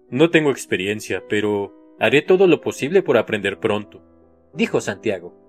No 0.10 0.30
tengo 0.30 0.52
experiencia, 0.52 1.24
pero 1.28 1.96
haré 2.00 2.22
todo 2.22 2.48
lo 2.48 2.62
posible 2.62 3.02
por 3.02 3.18
aprender 3.18 3.60
pronto, 3.60 4.04
dijo 4.54 4.82
Santiago. 4.82 5.46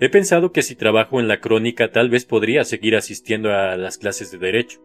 He 0.00 0.08
pensado 0.08 0.52
que 0.52 0.62
si 0.62 0.76
trabajo 0.76 1.20
en 1.20 1.28
la 1.28 1.40
crónica 1.40 1.92
tal 1.92 2.08
vez 2.08 2.24
podría 2.24 2.64
seguir 2.64 2.96
asistiendo 2.96 3.52
a 3.52 3.76
las 3.76 3.98
clases 3.98 4.30
de 4.30 4.38
derecho. 4.38 4.80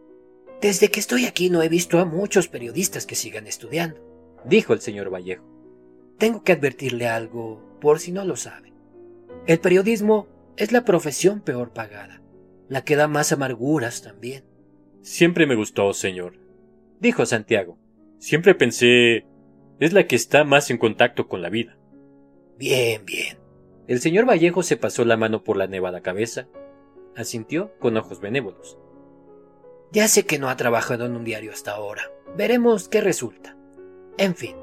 Desde 0.61 0.89
que 0.89 0.99
estoy 0.99 1.25
aquí 1.25 1.49
no 1.49 1.61
he 1.61 1.69
visto 1.69 1.99
a 1.99 2.05
muchos 2.05 2.47
periodistas 2.47 3.05
que 3.05 3.15
sigan 3.15 3.47
estudiando, 3.47 4.01
dijo 4.45 4.73
el 4.73 4.81
señor 4.81 5.13
Vallejo. 5.13 5.45
Tengo 6.17 6.43
que 6.43 6.53
advertirle 6.53 7.07
algo, 7.07 7.77
por 7.79 7.99
si 7.99 8.11
no 8.11 8.25
lo 8.25 8.35
sabe. 8.35 8.73
El 9.45 9.59
periodismo 9.59 10.27
es 10.57 10.71
la 10.71 10.85
profesión 10.85 11.41
peor 11.41 11.73
pagada, 11.73 12.21
la 12.69 12.83
que 12.83 12.95
da 12.95 13.07
más 13.07 13.31
amarguras 13.31 14.01
también. 14.01 14.43
Siempre 15.01 15.45
me 15.45 15.55
gustó, 15.55 15.93
señor, 15.93 16.37
dijo 16.99 17.25
Santiago. 17.25 17.77
Siempre 18.19 18.55
pensé 18.55 19.25
es 19.79 19.91
la 19.91 20.07
que 20.07 20.15
está 20.15 20.43
más 20.43 20.69
en 20.69 20.77
contacto 20.77 21.27
con 21.27 21.41
la 21.41 21.49
vida. 21.49 21.77
Bien, 22.57 23.05
bien. 23.05 23.37
El 23.87 23.99
señor 23.99 24.25
Vallejo 24.25 24.63
se 24.63 24.77
pasó 24.77 25.03
la 25.03 25.17
mano 25.17 25.43
por 25.43 25.57
la 25.57 25.67
nevada 25.67 26.01
cabeza, 26.01 26.47
asintió 27.17 27.77
con 27.79 27.97
ojos 27.97 28.21
benévolos. 28.21 28.77
Ya 29.91 30.07
sé 30.07 30.25
que 30.25 30.39
no 30.39 30.49
ha 30.49 30.55
trabajado 30.55 31.05
en 31.05 31.15
un 31.15 31.25
diario 31.25 31.51
hasta 31.51 31.71
ahora. 31.71 32.03
Veremos 32.37 32.87
qué 32.87 33.01
resulta. 33.01 33.57
En 34.17 34.35
fin, 34.35 34.55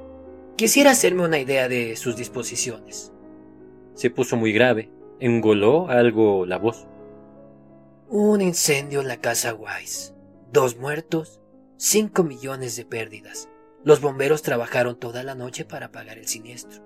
quisiera 0.56 0.92
hacerme 0.92 1.24
una 1.24 1.38
idea 1.38 1.68
de 1.68 1.96
sus 1.96 2.16
disposiciones. 2.16 3.12
Se 3.94 4.10
puso 4.10 4.36
muy 4.36 4.52
grave, 4.52 4.90
engoló 5.20 5.88
algo 5.88 6.46
la 6.46 6.58
voz. 6.58 6.86
Un 8.08 8.40
incendio 8.40 9.00
en 9.00 9.08
la 9.08 9.18
casa 9.18 9.54
Wise. 9.54 10.14
Dos 10.52 10.76
muertos, 10.76 11.40
cinco 11.76 12.24
millones 12.24 12.74
de 12.76 12.84
pérdidas. 12.84 13.48
Los 13.84 14.00
bomberos 14.00 14.42
trabajaron 14.42 14.98
toda 14.98 15.22
la 15.22 15.34
noche 15.34 15.64
para 15.64 15.86
apagar 15.86 16.18
el 16.18 16.26
siniestro. 16.26 16.82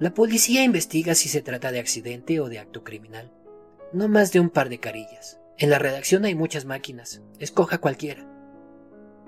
La 0.00 0.12
policía 0.12 0.64
investiga 0.64 1.14
si 1.14 1.28
se 1.28 1.42
trata 1.42 1.70
de 1.70 1.78
accidente 1.78 2.40
o 2.40 2.48
de 2.48 2.58
acto 2.58 2.82
criminal. 2.82 3.32
No 3.92 4.08
más 4.08 4.32
de 4.32 4.40
un 4.40 4.50
par 4.50 4.68
de 4.68 4.78
carillas. 4.78 5.38
En 5.56 5.70
la 5.70 5.78
redacción 5.78 6.24
hay 6.24 6.34
muchas 6.34 6.64
máquinas. 6.64 7.22
Escoja 7.38 7.78
cualquiera. 7.78 8.28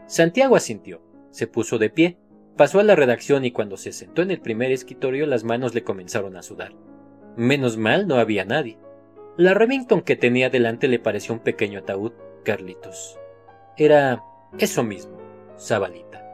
Santiago 0.08 0.56
asintió. 0.56 1.00
Se 1.30 1.46
puso 1.46 1.78
de 1.78 1.90
pie. 1.90 2.18
Pasó 2.56 2.80
a 2.80 2.82
la 2.82 2.96
redacción 2.96 3.44
y 3.44 3.52
cuando 3.52 3.76
se 3.76 3.92
sentó 3.92 4.22
en 4.22 4.32
el 4.32 4.40
primer 4.40 4.72
escritorio 4.72 5.26
las 5.26 5.44
manos 5.44 5.74
le 5.74 5.84
comenzaron 5.84 6.36
a 6.36 6.42
sudar. 6.42 6.72
Menos 7.36 7.76
mal 7.76 8.06
no 8.08 8.16
había 8.16 8.44
nadie. 8.44 8.78
La 9.36 9.52
Remington 9.52 10.00
que 10.00 10.16
tenía 10.16 10.48
delante 10.48 10.88
le 10.88 10.98
pareció 10.98 11.34
un 11.34 11.40
pequeño 11.40 11.80
ataúd, 11.80 12.12
Carlitos. 12.44 13.18
Era 13.76 14.22
eso 14.58 14.82
mismo, 14.82 15.18
Zabalita. 15.58 16.24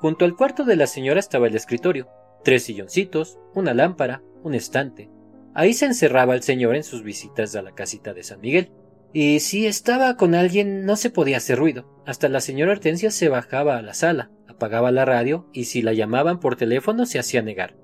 Junto 0.00 0.24
al 0.24 0.34
cuarto 0.34 0.64
de 0.64 0.74
la 0.74 0.88
señora 0.88 1.20
estaba 1.20 1.46
el 1.46 1.54
escritorio, 1.54 2.08
tres 2.42 2.64
silloncitos, 2.64 3.38
una 3.54 3.74
lámpara, 3.74 4.22
un 4.42 4.54
estante. 4.54 5.08
Ahí 5.54 5.72
se 5.72 5.86
encerraba 5.86 6.34
el 6.34 6.42
señor 6.42 6.74
en 6.74 6.82
sus 6.82 7.04
visitas 7.04 7.54
a 7.54 7.62
la 7.62 7.72
casita 7.72 8.12
de 8.12 8.24
San 8.24 8.40
Miguel. 8.40 8.72
Y 9.12 9.40
si 9.40 9.66
estaba 9.66 10.16
con 10.16 10.34
alguien 10.34 10.84
no 10.84 10.96
se 10.96 11.10
podía 11.10 11.36
hacer 11.36 11.58
ruido. 11.58 12.02
Hasta 12.04 12.28
la 12.28 12.40
señora 12.40 12.72
Hortensia 12.72 13.10
se 13.10 13.28
bajaba 13.28 13.78
a 13.78 13.82
la 13.82 13.94
sala, 13.94 14.30
apagaba 14.48 14.90
la 14.90 15.04
radio 15.04 15.48
y 15.52 15.64
si 15.64 15.80
la 15.80 15.92
llamaban 15.92 16.40
por 16.40 16.56
teléfono 16.56 17.06
se 17.06 17.18
hacía 17.18 17.40
negar. 17.40 17.76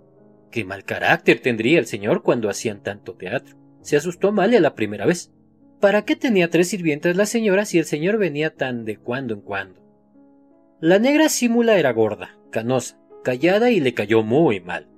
Qué 0.52 0.66
mal 0.66 0.84
carácter 0.84 1.40
tendría 1.40 1.78
el 1.78 1.86
señor 1.86 2.22
cuando 2.22 2.50
hacían 2.50 2.82
tanto 2.82 3.14
teatro. 3.14 3.56
Se 3.80 3.96
asustó 3.96 4.32
mal 4.32 4.54
a 4.54 4.60
la 4.60 4.74
primera 4.74 5.06
vez. 5.06 5.32
¿Para 5.80 6.04
qué 6.04 6.14
tenía 6.14 6.50
tres 6.50 6.68
sirvientas 6.68 7.16
la 7.16 7.24
señora 7.24 7.64
si 7.64 7.78
el 7.78 7.86
señor 7.86 8.18
venía 8.18 8.54
tan 8.54 8.84
de 8.84 8.98
cuando 8.98 9.32
en 9.32 9.40
cuando? 9.40 9.80
La 10.78 10.98
negra 10.98 11.30
Símula 11.30 11.78
era 11.78 11.90
gorda, 11.92 12.38
canosa, 12.50 13.00
callada 13.24 13.70
y 13.70 13.80
le 13.80 13.94
cayó 13.94 14.22
muy 14.22 14.60
mal. 14.60 14.88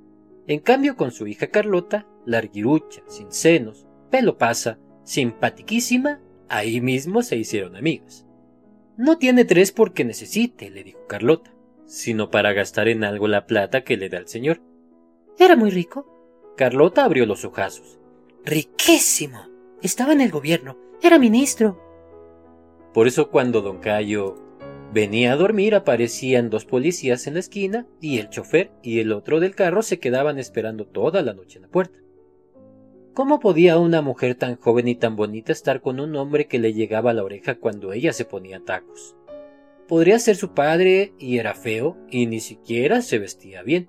En 0.49 0.59
cambio, 0.59 0.97
con 0.97 1.13
su 1.13 1.29
hija 1.29 1.47
Carlota, 1.47 2.07
larguirucha, 2.27 3.03
sin 3.07 3.31
senos, 3.31 3.87
pelo 4.11 4.37
pasa, 4.37 4.79
simpatiquísima, 5.05 6.21
ahí 6.49 6.81
mismo 6.81 7.23
se 7.23 7.37
hicieron 7.37 7.77
amigas. 7.77 8.27
No 8.97 9.19
tiene 9.19 9.45
tres 9.45 9.71
porque 9.71 10.05
necesite, 10.05 10.69
le 10.71 10.83
dijo 10.83 11.07
Carlota, 11.07 11.55
sino 11.87 12.31
para 12.31 12.53
gastar 12.53 12.89
en 12.89 13.05
algo 13.05 13.29
la 13.29 13.47
plata 13.47 13.85
que 13.85 13.97
le 13.97 14.09
da 14.09 14.19
el 14.19 14.27
señor. 14.27 14.61
¿Era 15.38 15.57
muy 15.57 15.71
rico? 15.71 16.07
Carlota 16.57 17.05
abrió 17.05 17.26
los 17.26 17.45
ojazos. 17.45 17.99
Riquísimo. 18.45 19.49
Estaba 19.83 20.12
en 20.12 20.21
el 20.21 20.31
gobierno. 20.31 20.76
Era 21.03 21.19
ministro. 21.19 21.81
Por 22.93 23.07
eso 23.07 23.31
cuando 23.31 23.61
don 23.61 23.79
Cayo 23.79 24.45
Venía 24.95 25.33
a 25.33 25.37
dormir, 25.37 25.75
aparecían 25.75 26.50
dos 26.50 26.67
policías 26.67 27.26
en 27.26 27.35
la 27.35 27.41
esquina 27.41 27.85
y 28.00 28.19
el 28.19 28.29
chofer 28.29 28.71
y 28.81 29.00
el 29.00 29.11
otro 29.11 29.41
del 29.41 29.57
carro 29.57 29.83
se 29.83 29.99
quedaban 29.99 30.38
esperando 30.38 30.87
toda 30.87 31.21
la 31.23 31.35
noche 31.35 31.59
en 31.59 31.62
la 31.62 31.69
puerta. 31.69 31.99
¿Cómo 33.12 33.41
podía 33.41 33.76
una 33.76 34.03
mujer 34.03 34.37
tan 34.37 34.55
joven 34.55 34.87
y 34.87 34.95
tan 34.95 35.17
bonita 35.17 35.50
estar 35.50 35.81
con 35.81 35.99
un 35.99 36.14
hombre 36.14 36.47
que 36.47 36.61
le 36.61 36.75
llegaba 36.75 37.11
a 37.11 37.12
la 37.12 37.25
oreja 37.25 37.57
cuando 37.57 37.93
ella 37.93 38.12
se 38.12 38.25
ponía 38.25 38.61
tacos? 38.64 39.17
Podría 39.88 40.21
ser 40.21 40.37
su 40.37 40.55
padre 40.55 41.12
y 41.19 41.38
era 41.38 41.55
feo 41.55 41.97
y 42.09 42.26
ni 42.26 42.38
siquiera 42.38 43.03
se 43.03 43.19
vestía 43.19 43.64
bien. 43.64 43.88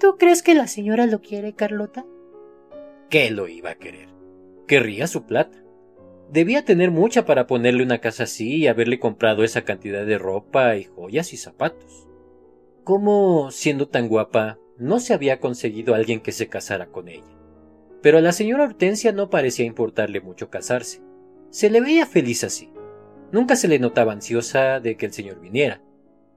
¿Tú 0.00 0.16
crees 0.16 0.42
que 0.42 0.54
la 0.54 0.68
señora 0.68 1.06
lo 1.06 1.20
quiere, 1.20 1.54
Carlota? 1.54 2.06
¿Qué 3.10 3.30
lo 3.30 3.48
iba 3.48 3.70
a 3.70 3.74
querer? 3.74 4.08
Querría 4.66 5.06
su 5.06 5.24
plata. 5.24 5.58
Debía 6.30 6.64
tener 6.64 6.90
mucha 6.90 7.24
para 7.24 7.46
ponerle 7.46 7.82
una 7.82 7.98
casa 7.98 8.24
así 8.24 8.56
y 8.56 8.66
haberle 8.68 9.00
comprado 9.00 9.42
esa 9.42 9.62
cantidad 9.62 10.04
de 10.06 10.18
ropa 10.18 10.76
y 10.76 10.84
joyas 10.84 11.32
y 11.32 11.36
zapatos. 11.36 12.06
¿Cómo, 12.84 13.50
siendo 13.50 13.88
tan 13.88 14.08
guapa, 14.08 14.58
no 14.76 15.00
se 15.00 15.14
había 15.14 15.40
conseguido 15.40 15.94
alguien 15.94 16.20
que 16.20 16.32
se 16.32 16.48
casara 16.48 16.86
con 16.86 17.08
ella? 17.08 17.38
Pero 18.00 18.18
a 18.18 18.20
la 18.20 18.32
señora 18.32 18.64
Hortensia 18.64 19.10
no 19.12 19.30
parecía 19.30 19.64
importarle 19.64 20.20
mucho 20.20 20.50
casarse. 20.50 21.00
Se 21.50 21.70
le 21.70 21.80
veía 21.80 22.06
feliz 22.06 22.44
así. 22.44 22.70
Nunca 23.32 23.56
se 23.56 23.66
le 23.68 23.78
notaba 23.78 24.12
ansiosa 24.12 24.80
de 24.80 24.96
que 24.96 25.06
el 25.06 25.12
señor 25.12 25.40
viniera. 25.40 25.82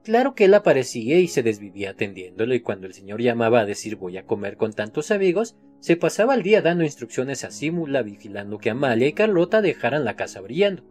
Claro 0.04 0.34
que 0.34 0.46
él 0.46 0.54
aparecía 0.54 1.20
y 1.20 1.28
se 1.28 1.44
desvivía 1.44 1.90
atendiéndolo 1.90 2.54
y 2.54 2.60
cuando 2.60 2.86
el 2.86 2.94
señor 2.94 3.20
llamaba 3.22 3.60
a 3.60 3.66
decir 3.66 3.96
voy 3.96 4.18
a 4.18 4.26
comer 4.26 4.56
con 4.56 4.72
tantos 4.72 5.12
amigos, 5.12 5.56
se 5.78 5.96
pasaba 5.96 6.34
el 6.34 6.42
día 6.42 6.60
dando 6.60 6.82
instrucciones 6.82 7.44
a 7.44 7.52
Símula 7.52 8.02
vigilando 8.02 8.58
que 8.58 8.70
Amalia 8.70 9.06
y 9.06 9.12
Carlota 9.12 9.62
dejaran 9.62 10.04
la 10.04 10.16
casa 10.16 10.40
brillando. 10.40 10.82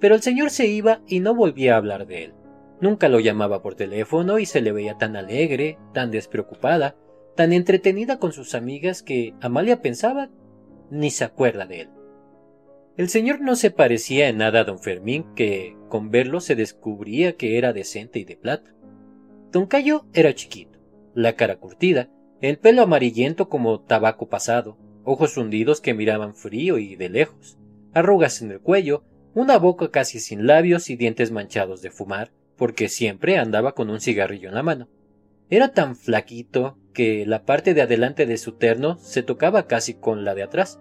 Pero 0.00 0.14
el 0.14 0.22
señor 0.22 0.48
se 0.50 0.66
iba 0.66 1.02
y 1.06 1.20
no 1.20 1.34
volvía 1.34 1.74
a 1.74 1.78
hablar 1.78 2.06
de 2.06 2.24
él. 2.24 2.34
Nunca 2.80 3.08
lo 3.08 3.20
llamaba 3.20 3.60
por 3.60 3.74
teléfono 3.74 4.38
y 4.38 4.46
se 4.46 4.62
le 4.62 4.72
veía 4.72 4.96
tan 4.96 5.16
alegre, 5.16 5.78
tan 5.92 6.10
despreocupada, 6.10 6.96
tan 7.36 7.52
entretenida 7.52 8.18
con 8.18 8.32
sus 8.32 8.54
amigas 8.54 9.02
que 9.02 9.34
Amalia 9.40 9.82
pensaba 9.82 10.30
ni 10.90 11.10
se 11.10 11.24
acuerda 11.24 11.66
de 11.66 11.82
él. 11.82 11.97
El 12.98 13.08
señor 13.08 13.40
no 13.40 13.54
se 13.54 13.70
parecía 13.70 14.28
en 14.28 14.38
nada 14.38 14.60
a 14.60 14.64
don 14.64 14.80
Fermín, 14.80 15.24
que 15.36 15.76
con 15.88 16.10
verlo 16.10 16.40
se 16.40 16.56
descubría 16.56 17.36
que 17.36 17.56
era 17.56 17.72
decente 17.72 18.18
y 18.18 18.24
de 18.24 18.36
plata. 18.36 18.74
Don 19.52 19.66
Cayo 19.66 20.04
era 20.14 20.34
chiquito, 20.34 20.80
la 21.14 21.36
cara 21.36 21.60
curtida, 21.60 22.10
el 22.40 22.58
pelo 22.58 22.82
amarillento 22.82 23.48
como 23.48 23.82
tabaco 23.82 24.28
pasado, 24.28 24.76
ojos 25.04 25.36
hundidos 25.36 25.80
que 25.80 25.94
miraban 25.94 26.34
frío 26.34 26.76
y 26.78 26.96
de 26.96 27.08
lejos, 27.08 27.56
arrugas 27.94 28.42
en 28.42 28.50
el 28.50 28.58
cuello, 28.58 29.04
una 29.32 29.58
boca 29.58 29.92
casi 29.92 30.18
sin 30.18 30.48
labios 30.48 30.90
y 30.90 30.96
dientes 30.96 31.30
manchados 31.30 31.82
de 31.82 31.92
fumar, 31.92 32.32
porque 32.56 32.88
siempre 32.88 33.38
andaba 33.38 33.76
con 33.76 33.90
un 33.90 34.00
cigarrillo 34.00 34.48
en 34.48 34.56
la 34.56 34.64
mano. 34.64 34.88
Era 35.50 35.72
tan 35.72 35.94
flaquito 35.94 36.76
que 36.92 37.24
la 37.26 37.44
parte 37.44 37.74
de 37.74 37.82
adelante 37.82 38.26
de 38.26 38.38
su 38.38 38.56
terno 38.56 38.98
se 38.98 39.22
tocaba 39.22 39.68
casi 39.68 39.94
con 39.94 40.24
la 40.24 40.34
de 40.34 40.42
atrás. 40.42 40.80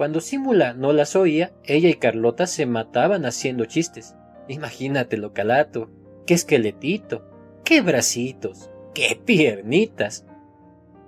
Cuando 0.00 0.22
Símula 0.22 0.72
no 0.72 0.94
las 0.94 1.14
oía, 1.14 1.52
ella 1.62 1.90
y 1.90 1.94
Carlota 1.96 2.46
se 2.46 2.64
mataban 2.64 3.26
haciendo 3.26 3.66
chistes. 3.66 4.16
Imagínatelo, 4.48 5.34
calato, 5.34 5.90
qué 6.26 6.32
esqueletito, 6.32 7.28
qué 7.64 7.82
bracitos, 7.82 8.70
qué 8.94 9.20
piernitas. 9.22 10.24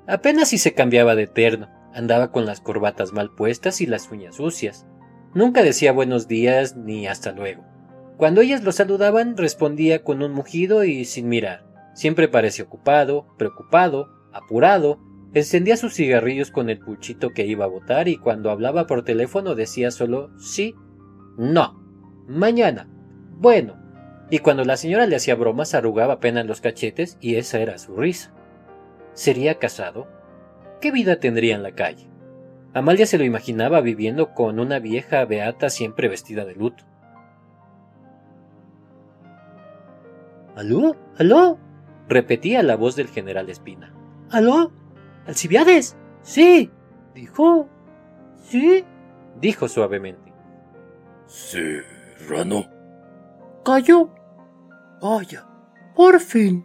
Apenas 0.07 0.51
si 0.51 0.59
se 0.59 0.75
cambiaba 0.75 1.15
de 1.15 1.27
terno, 1.27 1.71
andaba 1.95 2.33
con 2.33 2.45
las 2.45 2.61
corbatas 2.61 3.15
mal 3.15 3.35
puestas 3.35 3.81
y 3.81 3.87
las 3.87 4.11
uñas 4.11 4.37
sucias. 4.37 4.87
Nunca 5.33 5.63
decía 5.63 5.93
buenos 5.93 6.29
días 6.29 6.77
ni 6.77 7.07
hasta 7.07 7.33
luego. 7.33 7.65
Cuando 8.19 8.43
ellas 8.43 8.63
lo 8.63 8.73
saludaban 8.73 9.39
respondía 9.39 10.05
con 10.05 10.23
un 10.23 10.33
mugido 10.33 10.85
y 10.85 11.07
sin 11.07 11.31
mirar. 11.31 11.65
Siempre 11.95 12.29
parecía 12.29 12.67
ocupado, 12.67 13.27
preocupado, 13.39 14.11
apurado, 14.35 15.01
encendía 15.35 15.77
sus 15.77 15.95
cigarrillos 15.95 16.51
con 16.51 16.69
el 16.69 16.79
puchito 16.79 17.31
que 17.31 17.47
iba 17.47 17.65
a 17.65 17.69
botar 17.69 18.09
y 18.09 18.17
cuando 18.17 18.51
hablaba 18.51 18.87
por 18.87 19.05
teléfono 19.05 19.55
decía 19.55 19.91
solo 19.91 20.31
sí, 20.39 20.75
no, 21.37 21.81
mañana, 22.27 22.89
bueno, 23.39 23.83
y 24.31 24.39
cuando 24.39 24.65
la 24.65 24.77
señora 24.77 25.07
le 25.07 25.17
hacía 25.17 25.35
bromas 25.35 25.75
arrugaba 25.75 26.15
apenas 26.15 26.47
los 26.47 26.61
cachetes 26.61 27.19
y 27.21 27.37
esa 27.37 27.59
era 27.59 27.77
su 27.79 27.97
risa. 27.97 28.33
¿Sería 29.13 29.59
casado? 29.59 30.09
¿Qué 30.81 30.91
vida 30.91 31.17
tendría 31.17 31.55
en 31.55 31.63
la 31.63 31.73
calle? 31.73 32.09
Amalia 32.75 33.05
se 33.05 33.19
lo 33.19 33.25
imaginaba 33.25 33.83
viviendo 33.83 34.33
con 34.33 34.59
una 34.59 34.79
vieja 34.79 35.25
beata 35.27 35.69
siempre 35.69 36.09
vestida 36.09 36.47
de 36.47 36.55
luto. 36.55 36.85
¿Aló? 40.57 40.97
¿Aló? 41.19 41.59
repetía 42.09 42.63
la 42.63 42.77
voz 42.77 42.97
del 42.97 43.09
general 43.09 43.51
Espina. 43.51 43.95
¿Aló? 44.31 44.73
¿Alcibiades? 45.27 45.97
Sí, 46.23 46.71
dijo. 47.15 47.69
Sí, 48.45 48.85
dijo 49.41 49.69
suavemente. 49.69 50.33
Serrano. 51.27 52.67
Cayó. 53.65 54.11
Vaya, 55.01 55.47
por 55.95 56.21
fin. 56.21 56.65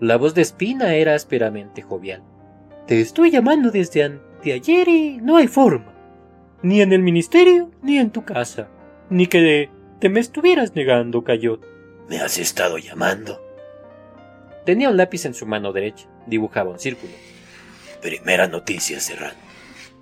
La 0.00 0.16
voz 0.16 0.34
de 0.34 0.42
Espina 0.42 0.94
era 0.94 1.14
ásperamente 1.14 1.82
jovial. 1.82 2.22
Te 2.86 3.00
estoy 3.00 3.30
llamando 3.30 3.70
desde 3.70 4.02
anteayer 4.02 4.88
y 4.88 5.18
no 5.18 5.36
hay 5.36 5.46
forma. 5.46 5.94
Ni 6.62 6.80
en 6.80 6.92
el 6.92 7.02
ministerio, 7.02 7.70
ni 7.82 7.98
en 7.98 8.10
tu 8.10 8.24
casa. 8.24 8.68
Ni 9.10 9.26
que 9.26 9.70
te 10.00 10.08
me 10.08 10.20
estuvieras 10.20 10.74
negando, 10.74 11.22
Cayot. 11.22 11.64
¿Me 12.08 12.18
has 12.18 12.38
estado 12.38 12.78
llamando? 12.78 13.40
Tenía 14.64 14.88
un 14.88 14.96
lápiz 14.96 15.24
en 15.26 15.34
su 15.34 15.46
mano 15.46 15.72
derecha. 15.72 16.08
Dibujaba 16.26 16.70
un 16.70 16.78
círculo. 16.78 17.12
Primera 18.00 18.46
noticia, 18.46 19.00
Serrano. 19.00 19.38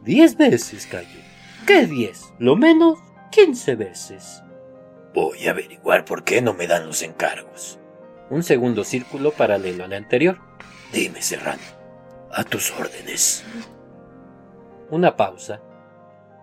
Diez 0.03 0.37
veces, 0.37 0.87
Cayo. 0.87 1.21
¿Qué 1.67 1.87
diez? 1.87 2.33
Lo 2.39 2.57
menos 2.57 2.99
quince 3.31 3.75
veces. 3.75 4.43
Voy 5.15 5.49
a 5.49 5.51
averiguar 5.51 6.05
por 6.05 6.23
qué 6.23 6.41
no 6.41 6.55
me 6.55 6.67
dan 6.67 6.87
los 6.87 7.03
encargos. 7.03 7.79
Un 8.31 8.43
segundo 8.43 8.85
círculo 8.85 9.33
paralelo 9.33 9.85
al 9.85 9.93
anterior. 9.93 10.39
Dime, 10.93 11.23
Serrano. 11.23 11.63
A 12.33 12.45
tus 12.45 12.71
órdenes. 12.79 13.45
Una 14.91 15.17
pausa. 15.17 15.61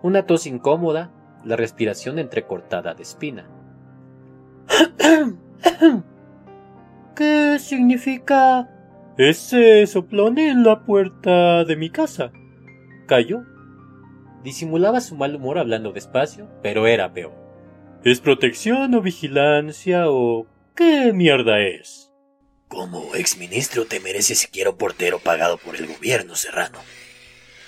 Una 0.02 0.26
tos 0.26 0.46
incómoda, 0.46 1.10
la 1.44 1.56
respiración 1.56 2.18
entrecortada 2.18 2.94
de 2.94 3.02
espina. 3.02 3.48
¿Qué 7.16 7.58
significa 7.58 8.68
ese 9.18 9.86
soplón 9.86 10.38
en 10.38 10.62
la 10.62 10.84
puerta 10.84 11.64
de 11.64 11.76
mi 11.76 11.90
casa? 11.90 12.32
Cayó. 13.06 13.44
Disimulaba 14.42 15.00
su 15.00 15.16
mal 15.16 15.34
humor 15.34 15.58
hablando 15.58 15.92
despacio, 15.92 16.48
pero 16.62 16.86
era 16.86 17.12
peor. 17.12 17.34
¿Es 18.04 18.20
protección 18.20 18.94
o 18.94 19.00
vigilancia 19.00 20.10
o 20.10 20.46
qué 20.74 21.12
mierda 21.12 21.60
es? 21.60 22.12
Como 22.68 23.14
exministro 23.14 23.86
te 23.86 24.00
mereces 24.00 24.38
siquiera 24.38 24.70
un 24.70 24.76
portero 24.76 25.18
pagado 25.18 25.56
por 25.56 25.76
el 25.76 25.86
gobierno, 25.86 26.34
Serrano. 26.34 26.78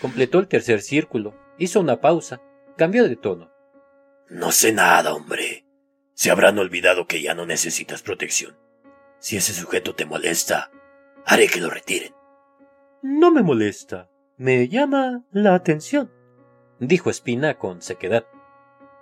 Completó 0.00 0.38
el 0.38 0.49
tercer 0.49 0.83
círculo, 0.83 1.35
hizo 1.59 1.81
una 1.81 2.00
pausa, 2.00 2.40
cambió 2.76 3.09
de 3.09 3.17
tono. 3.17 3.50
No 4.28 4.52
sé 4.52 4.73
nada, 4.73 5.14
hombre. 5.14 5.64
Se 6.14 6.31
habrán 6.31 6.59
olvidado 6.59 7.07
que 7.07 7.23
ya 7.23 7.35
no 7.35 7.47
necesitas 7.47 8.02
protección. 8.02 8.57
Si 9.19 9.37
ese 9.37 9.52
sujeto 9.52 9.95
te 9.95 10.05
molesta, 10.05 10.71
haré 11.29 11.47
que 11.47 11.61
lo 11.61 11.71
retiren. 11.71 12.15
No 13.03 13.31
me 13.31 13.43
molesta. 13.43 14.11
Me 14.37 14.69
llama 14.69 15.25
la 15.33 15.55
atención, 15.55 16.13
dijo 16.79 17.11
Espina 17.11 17.59
con 17.59 17.83
sequedad. 17.83 18.25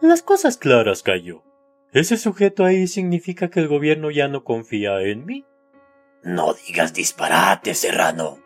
Las 0.01 0.23
cosas 0.23 0.57
claras, 0.57 1.03
Cayo. 1.03 1.45
¿Ese 1.93 2.17
sujeto 2.17 2.65
ahí 2.65 2.87
significa 2.87 3.49
que 3.49 3.61
el 3.61 3.69
gobierno 3.69 4.11
ya 4.11 4.29
no 4.29 4.45
confía 4.45 5.01
en 5.03 5.25
mí? 5.25 5.45
No 6.23 6.55
digas 6.55 6.93
disparate, 6.95 7.75
Serrano. 7.75 8.39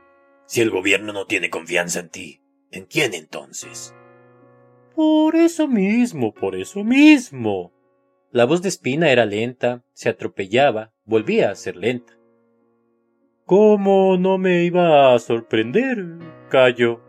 Si 0.47 0.61
el 0.61 0.71
gobierno 0.71 1.13
no 1.13 1.27
tiene 1.27 1.49
confianza 1.49 2.01
en 2.01 2.09
ti, 2.11 2.43
¿en 2.71 2.87
quién 2.87 3.15
entonces? 3.15 3.95
Por 4.95 5.37
eso 5.37 5.69
mismo, 5.69 6.35
por 6.35 6.57
eso 6.57 6.85
mismo. 6.85 7.73
La 8.33 8.45
voz 8.45 8.63
de 8.63 8.69
Espina 8.69 9.11
era 9.11 9.25
lenta, 9.25 9.85
se 9.93 10.09
atropellaba, 10.09 10.93
volvía 11.05 11.51
a 11.51 11.55
ser 11.55 11.77
lenta. 11.77 12.20
¿Cómo 13.51 14.17
no 14.17 14.39
me 14.39 14.63
iba 14.63 15.13
a 15.13 15.19
sorprender, 15.19 16.07
Cayo? 16.51 17.01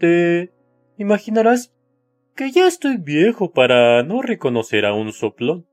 Te 0.00 0.52
imaginarás 0.98 1.72
que 2.34 2.50
ya 2.50 2.66
estoy 2.66 2.96
viejo 2.96 3.52
para 3.52 4.02
no 4.02 4.20
reconocer 4.20 4.84
a 4.84 4.94
un 4.94 5.12
soplón. 5.12 5.68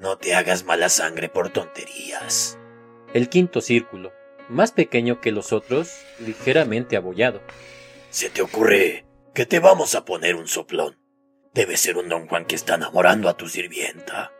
No 0.00 0.18
te 0.18 0.34
hagas 0.34 0.66
mala 0.66 0.90
sangre 0.90 1.30
por 1.30 1.48
tonterías. 1.48 2.58
El 3.14 3.30
quinto 3.30 3.62
círculo, 3.62 4.12
más 4.50 4.70
pequeño 4.70 5.22
que 5.22 5.32
los 5.32 5.54
otros, 5.54 5.96
ligeramente 6.18 6.98
abollado. 6.98 7.40
¿Se 8.10 8.28
te 8.28 8.42
ocurre 8.42 9.06
que 9.32 9.46
te 9.46 9.60
vamos 9.60 9.94
a 9.94 10.04
poner 10.04 10.36
un 10.36 10.46
soplón? 10.46 10.98
Debe 11.54 11.78
ser 11.78 11.96
un 11.96 12.10
don 12.10 12.28
Juan 12.28 12.44
que 12.44 12.54
está 12.54 12.74
enamorando 12.74 13.30
a 13.30 13.36
tu 13.38 13.48
sirvienta. 13.48 14.30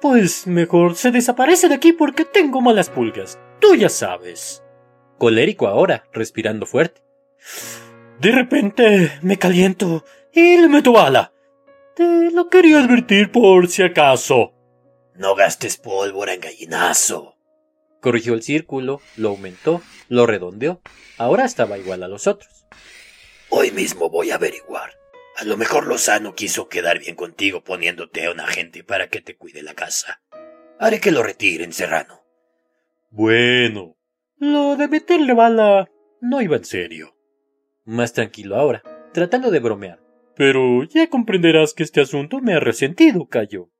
Pues 0.00 0.46
mejor 0.46 0.94
se 0.96 1.10
desaparece 1.10 1.68
de 1.68 1.74
aquí 1.74 1.92
porque 1.92 2.24
tengo 2.24 2.62
malas 2.62 2.88
pulgas. 2.88 3.38
Tú 3.64 3.74
ya 3.76 3.88
sabes. 3.88 4.62
Colérico 5.16 5.66
ahora, 5.66 6.04
respirando 6.12 6.66
fuerte. 6.66 7.00
De 8.20 8.30
repente 8.30 9.18
me 9.22 9.38
caliento 9.38 10.04
y 10.34 10.58
le 10.58 10.68
meto 10.68 10.92
bala. 10.92 11.32
Te 11.96 12.30
lo 12.30 12.50
quería 12.50 12.80
advertir 12.80 13.32
por 13.32 13.68
si 13.68 13.82
acaso. 13.82 14.52
No 15.14 15.34
gastes 15.34 15.78
pólvora 15.78 16.34
en 16.34 16.42
gallinazo. 16.42 17.38
Corrigió 18.02 18.34
el 18.34 18.42
círculo, 18.42 19.00
lo 19.16 19.30
aumentó, 19.30 19.80
lo 20.10 20.26
redondeó. 20.26 20.82
Ahora 21.16 21.46
estaba 21.46 21.78
igual 21.78 22.02
a 22.02 22.08
los 22.08 22.26
otros. 22.26 22.66
Hoy 23.48 23.70
mismo 23.70 24.10
voy 24.10 24.30
a 24.30 24.34
averiguar. 24.34 24.90
A 25.38 25.44
lo 25.44 25.56
mejor 25.56 25.86
Lozano 25.86 26.34
quiso 26.34 26.68
quedar 26.68 26.98
bien 26.98 27.16
contigo 27.16 27.64
poniéndote 27.64 28.26
a 28.26 28.30
un 28.30 28.40
agente 28.40 28.84
para 28.84 29.08
que 29.08 29.22
te 29.22 29.38
cuide 29.38 29.62
la 29.62 29.72
casa. 29.72 30.20
Haré 30.78 31.00
que 31.00 31.12
lo 31.12 31.22
retiren, 31.22 31.72
Serrano. 31.72 32.23
Bueno, 33.16 33.96
lo 34.38 34.74
de 34.74 34.88
meterle 34.88 35.34
bala 35.34 35.88
no 36.20 36.42
iba 36.42 36.56
en 36.56 36.64
serio. 36.64 37.16
Más 37.84 38.12
tranquilo 38.12 38.56
ahora, 38.56 38.82
tratando 39.12 39.52
de 39.52 39.60
bromear. 39.60 40.00
Pero 40.34 40.82
ya 40.82 41.08
comprenderás 41.08 41.74
que 41.74 41.84
este 41.84 42.00
asunto 42.00 42.40
me 42.40 42.54
ha 42.54 42.58
resentido, 42.58 43.28
Cayo. 43.28 43.70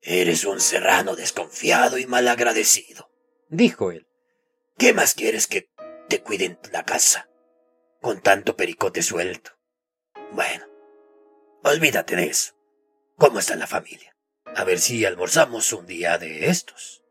Eres 0.00 0.44
un 0.44 0.60
serrano 0.60 1.16
desconfiado 1.16 1.98
y 1.98 2.06
malagradecido, 2.06 3.10
dijo 3.48 3.90
él. 3.90 4.06
¿Qué 4.78 4.94
más 4.94 5.14
quieres 5.14 5.48
que 5.48 5.68
te 6.08 6.22
cuiden 6.22 6.56
la 6.72 6.84
casa? 6.84 7.28
Con 8.00 8.20
tanto 8.20 8.54
pericote 8.56 9.02
suelto. 9.02 9.50
Bueno, 10.30 10.66
olvídate 11.64 12.14
de 12.14 12.26
eso. 12.26 12.54
¿Cómo 13.16 13.40
está 13.40 13.56
la 13.56 13.66
familia? 13.66 14.16
A 14.54 14.62
ver 14.62 14.78
si 14.78 15.04
almorzamos 15.04 15.72
un 15.72 15.84
día 15.84 16.16
de 16.18 16.46
estos. 16.46 17.01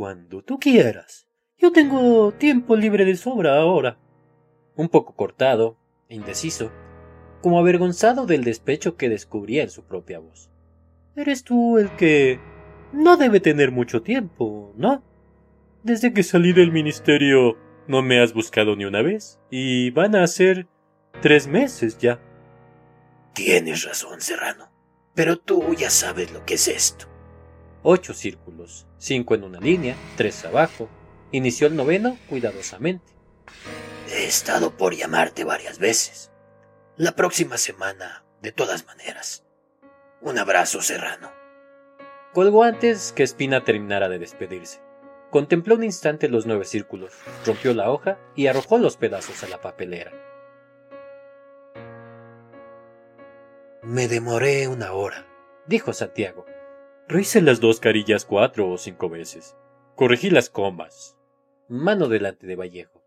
Cuando 0.00 0.40
tú 0.40 0.58
quieras. 0.58 1.28
Yo 1.58 1.72
tengo 1.72 2.32
tiempo 2.32 2.74
libre 2.74 3.04
de 3.04 3.16
sobra 3.16 3.58
ahora. 3.58 3.98
Un 4.74 4.88
poco 4.88 5.14
cortado, 5.14 5.76
indeciso, 6.08 6.72
como 7.42 7.58
avergonzado 7.58 8.24
del 8.24 8.42
despecho 8.42 8.96
que 8.96 9.10
descubría 9.10 9.62
en 9.62 9.68
su 9.68 9.84
propia 9.84 10.18
voz. 10.18 10.50
Eres 11.16 11.44
tú 11.44 11.76
el 11.76 11.90
que 11.96 12.40
no 12.94 13.18
debe 13.18 13.40
tener 13.40 13.72
mucho 13.72 14.00
tiempo, 14.00 14.72
¿no? 14.74 15.04
Desde 15.82 16.14
que 16.14 16.22
salí 16.22 16.54
del 16.54 16.72
ministerio 16.72 17.58
no 17.86 18.00
me 18.00 18.22
has 18.22 18.32
buscado 18.32 18.76
ni 18.76 18.86
una 18.86 19.02
vez, 19.02 19.38
y 19.50 19.90
van 19.90 20.16
a 20.16 20.26
ser 20.28 20.66
tres 21.20 21.46
meses 21.46 21.98
ya. 21.98 22.18
Tienes 23.34 23.84
razón, 23.84 24.22
Serrano, 24.22 24.72
pero 25.14 25.36
tú 25.36 25.74
ya 25.74 25.90
sabes 25.90 26.32
lo 26.32 26.46
que 26.46 26.54
es 26.54 26.68
esto 26.68 27.09
ocho 27.82 28.14
círculos, 28.14 28.86
cinco 28.98 29.34
en 29.34 29.44
una 29.44 29.60
línea, 29.60 29.96
tres 30.16 30.44
abajo. 30.44 30.88
Inició 31.32 31.66
el 31.66 31.76
noveno 31.76 32.18
cuidadosamente. 32.28 33.12
He 34.08 34.24
estado 34.24 34.76
por 34.76 34.94
llamarte 34.94 35.44
varias 35.44 35.78
veces. 35.78 36.30
La 36.96 37.12
próxima 37.12 37.56
semana, 37.56 38.24
de 38.42 38.52
todas 38.52 38.84
maneras. 38.86 39.44
Un 40.20 40.38
abrazo, 40.38 40.82
Serrano. 40.82 41.32
Colgó 42.32 42.64
antes 42.64 43.12
que 43.12 43.22
Espina 43.22 43.64
terminara 43.64 44.08
de 44.08 44.18
despedirse. 44.18 44.80
Contempló 45.30 45.76
un 45.76 45.84
instante 45.84 46.28
los 46.28 46.46
nueve 46.46 46.64
círculos, 46.64 47.12
rompió 47.46 47.72
la 47.72 47.90
hoja 47.90 48.18
y 48.34 48.48
arrojó 48.48 48.78
los 48.78 48.96
pedazos 48.96 49.44
a 49.44 49.48
la 49.48 49.60
papelera. 49.60 50.12
Me 53.82 54.08
demoré 54.08 54.68
una 54.68 54.92
hora, 54.92 55.26
dijo 55.66 55.92
Santiago, 55.92 56.44
Rehice 57.10 57.42
las 57.42 57.58
dos 57.58 57.80
carillas 57.80 58.24
cuatro 58.24 58.70
o 58.70 58.78
cinco 58.78 59.08
veces. 59.08 59.56
Corregí 59.96 60.30
las 60.30 60.48
comas. 60.48 61.18
Mano 61.66 62.06
delante 62.06 62.46
de 62.46 62.54
Vallejo. 62.54 63.02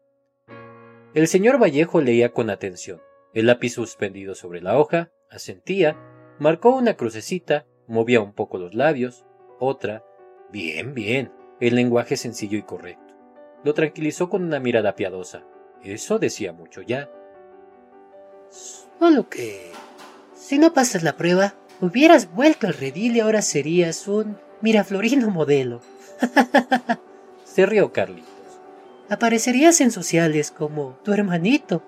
El 1.14 1.30
señor 1.30 1.58
Vallejo 1.58 2.02
leía 2.02 2.34
con 2.34 2.50
atención. 2.50 3.02
El 3.34 3.46
lápiz 3.46 3.70
suspendido 3.70 4.36
sobre 4.36 4.60
la 4.60 4.78
hoja, 4.78 5.10
asentía, 5.30 5.96
marcó 6.38 6.76
una 6.76 6.98
crucecita, 6.98 7.66
movía 7.88 8.20
un 8.20 8.34
poco 8.34 8.58
los 8.58 8.74
labios, 8.74 9.24
otra. 9.58 10.04
Bien, 10.52 10.94
bien. 10.94 11.32
El 11.62 11.76
lenguaje 11.76 12.18
sencillo 12.18 12.58
y 12.58 12.64
correcto. 12.64 13.14
Lo 13.64 13.74
tranquilizó 13.74 14.30
con 14.30 14.44
una 14.44 14.60
mirada 14.60 14.96
piadosa. 14.96 15.46
Eso 15.82 16.20
decía 16.20 16.52
mucho 16.52 16.82
ya. 16.82 17.10
Solo 18.50 19.30
que... 19.30 19.72
Si 20.36 20.60
no 20.60 20.74
pasas 20.74 21.04
la 21.04 21.16
prueba, 21.16 21.56
Hubieras 21.84 22.34
vuelto 22.34 22.68
al 22.68 22.76
redil 22.76 23.18
y 23.18 23.20
ahora 23.20 23.42
serías 23.42 24.08
un 24.08 24.38
Miraflorino 24.62 25.30
modelo. 25.30 25.82
Se 27.44 27.66
rió 27.66 27.92
Carlitos. 27.92 28.32
Aparecerías 29.10 29.82
en 29.82 29.92
sociales 29.92 30.50
como 30.50 30.98
tu 31.04 31.12
hermanito. 31.12 31.84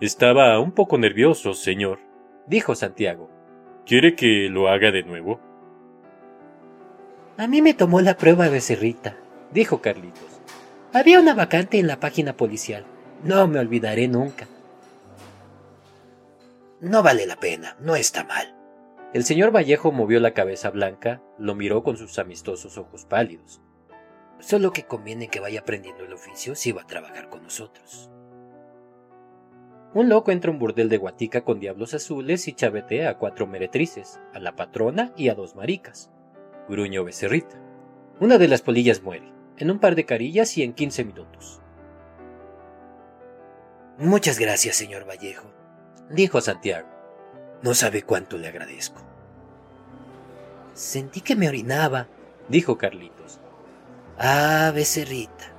Estaba 0.00 0.60
un 0.60 0.70
poco 0.70 0.98
nervioso, 0.98 1.52
señor, 1.52 1.98
dijo 2.46 2.76
Santiago. 2.76 3.28
¿Quiere 3.84 4.14
que 4.14 4.48
lo 4.50 4.68
haga 4.68 4.92
de 4.92 5.02
nuevo? 5.02 5.40
A 7.38 7.48
mí 7.48 7.60
me 7.60 7.74
tomó 7.74 8.00
la 8.02 8.16
prueba 8.16 8.48
Becerrita, 8.48 9.16
dijo 9.52 9.80
Carlitos. 9.80 10.40
Había 10.92 11.18
una 11.18 11.34
vacante 11.34 11.80
en 11.80 11.88
la 11.88 11.98
página 11.98 12.36
policial. 12.36 12.84
No 13.24 13.48
me 13.48 13.58
olvidaré 13.58 14.06
nunca. 14.06 14.46
No 16.80 17.02
vale 17.02 17.26
la 17.26 17.36
pena, 17.36 17.76
no 17.80 17.96
está 17.96 18.24
mal. 18.24 18.54
El 19.14 19.24
señor 19.24 19.54
Vallejo 19.54 19.92
movió 19.92 20.20
la 20.20 20.34
cabeza 20.34 20.70
blanca, 20.70 21.22
lo 21.38 21.54
miró 21.54 21.82
con 21.82 21.96
sus 21.96 22.18
amistosos 22.18 22.76
ojos 22.76 23.06
pálidos. 23.06 23.62
Solo 24.40 24.72
que 24.72 24.84
conviene 24.84 25.28
que 25.28 25.40
vaya 25.40 25.60
aprendiendo 25.60 26.04
el 26.04 26.12
oficio 26.12 26.54
si 26.54 26.72
va 26.72 26.82
a 26.82 26.86
trabajar 26.86 27.30
con 27.30 27.42
nosotros. 27.42 28.10
Un 29.94 30.10
loco 30.10 30.30
entra 30.30 30.50
a 30.50 30.52
un 30.52 30.58
burdel 30.58 30.90
de 30.90 30.98
Guatica 30.98 31.42
con 31.42 31.58
diablos 31.58 31.94
azules 31.94 32.46
y 32.48 32.52
chavetea 32.52 33.08
a 33.08 33.16
cuatro 33.16 33.46
meretrices, 33.46 34.20
a 34.34 34.40
la 34.40 34.54
patrona 34.54 35.14
y 35.16 35.30
a 35.30 35.34
dos 35.34 35.56
maricas. 35.56 36.10
Gruño 36.68 37.02
Becerrita. 37.04 37.58
Una 38.20 38.36
de 38.36 38.48
las 38.48 38.60
polillas 38.60 39.02
muere, 39.02 39.32
en 39.56 39.70
un 39.70 39.78
par 39.78 39.94
de 39.94 40.04
carillas 40.04 40.58
y 40.58 40.62
en 40.62 40.74
quince 40.74 41.04
minutos. 41.04 41.62
Muchas 43.96 44.38
gracias, 44.38 44.76
señor 44.76 45.08
Vallejo, 45.08 45.50
dijo 46.10 46.40
Santiago. 46.40 46.88
No 47.62 47.74
sabe 47.74 48.02
cuánto 48.02 48.38
le 48.38 48.48
agradezco. 48.48 49.00
Sentí 50.74 51.20
que 51.20 51.36
me 51.36 51.48
orinaba, 51.48 52.06
dijo 52.48 52.76
Carlitos. 52.76 53.40
Ah, 54.18 54.70
becerrita. 54.74 55.52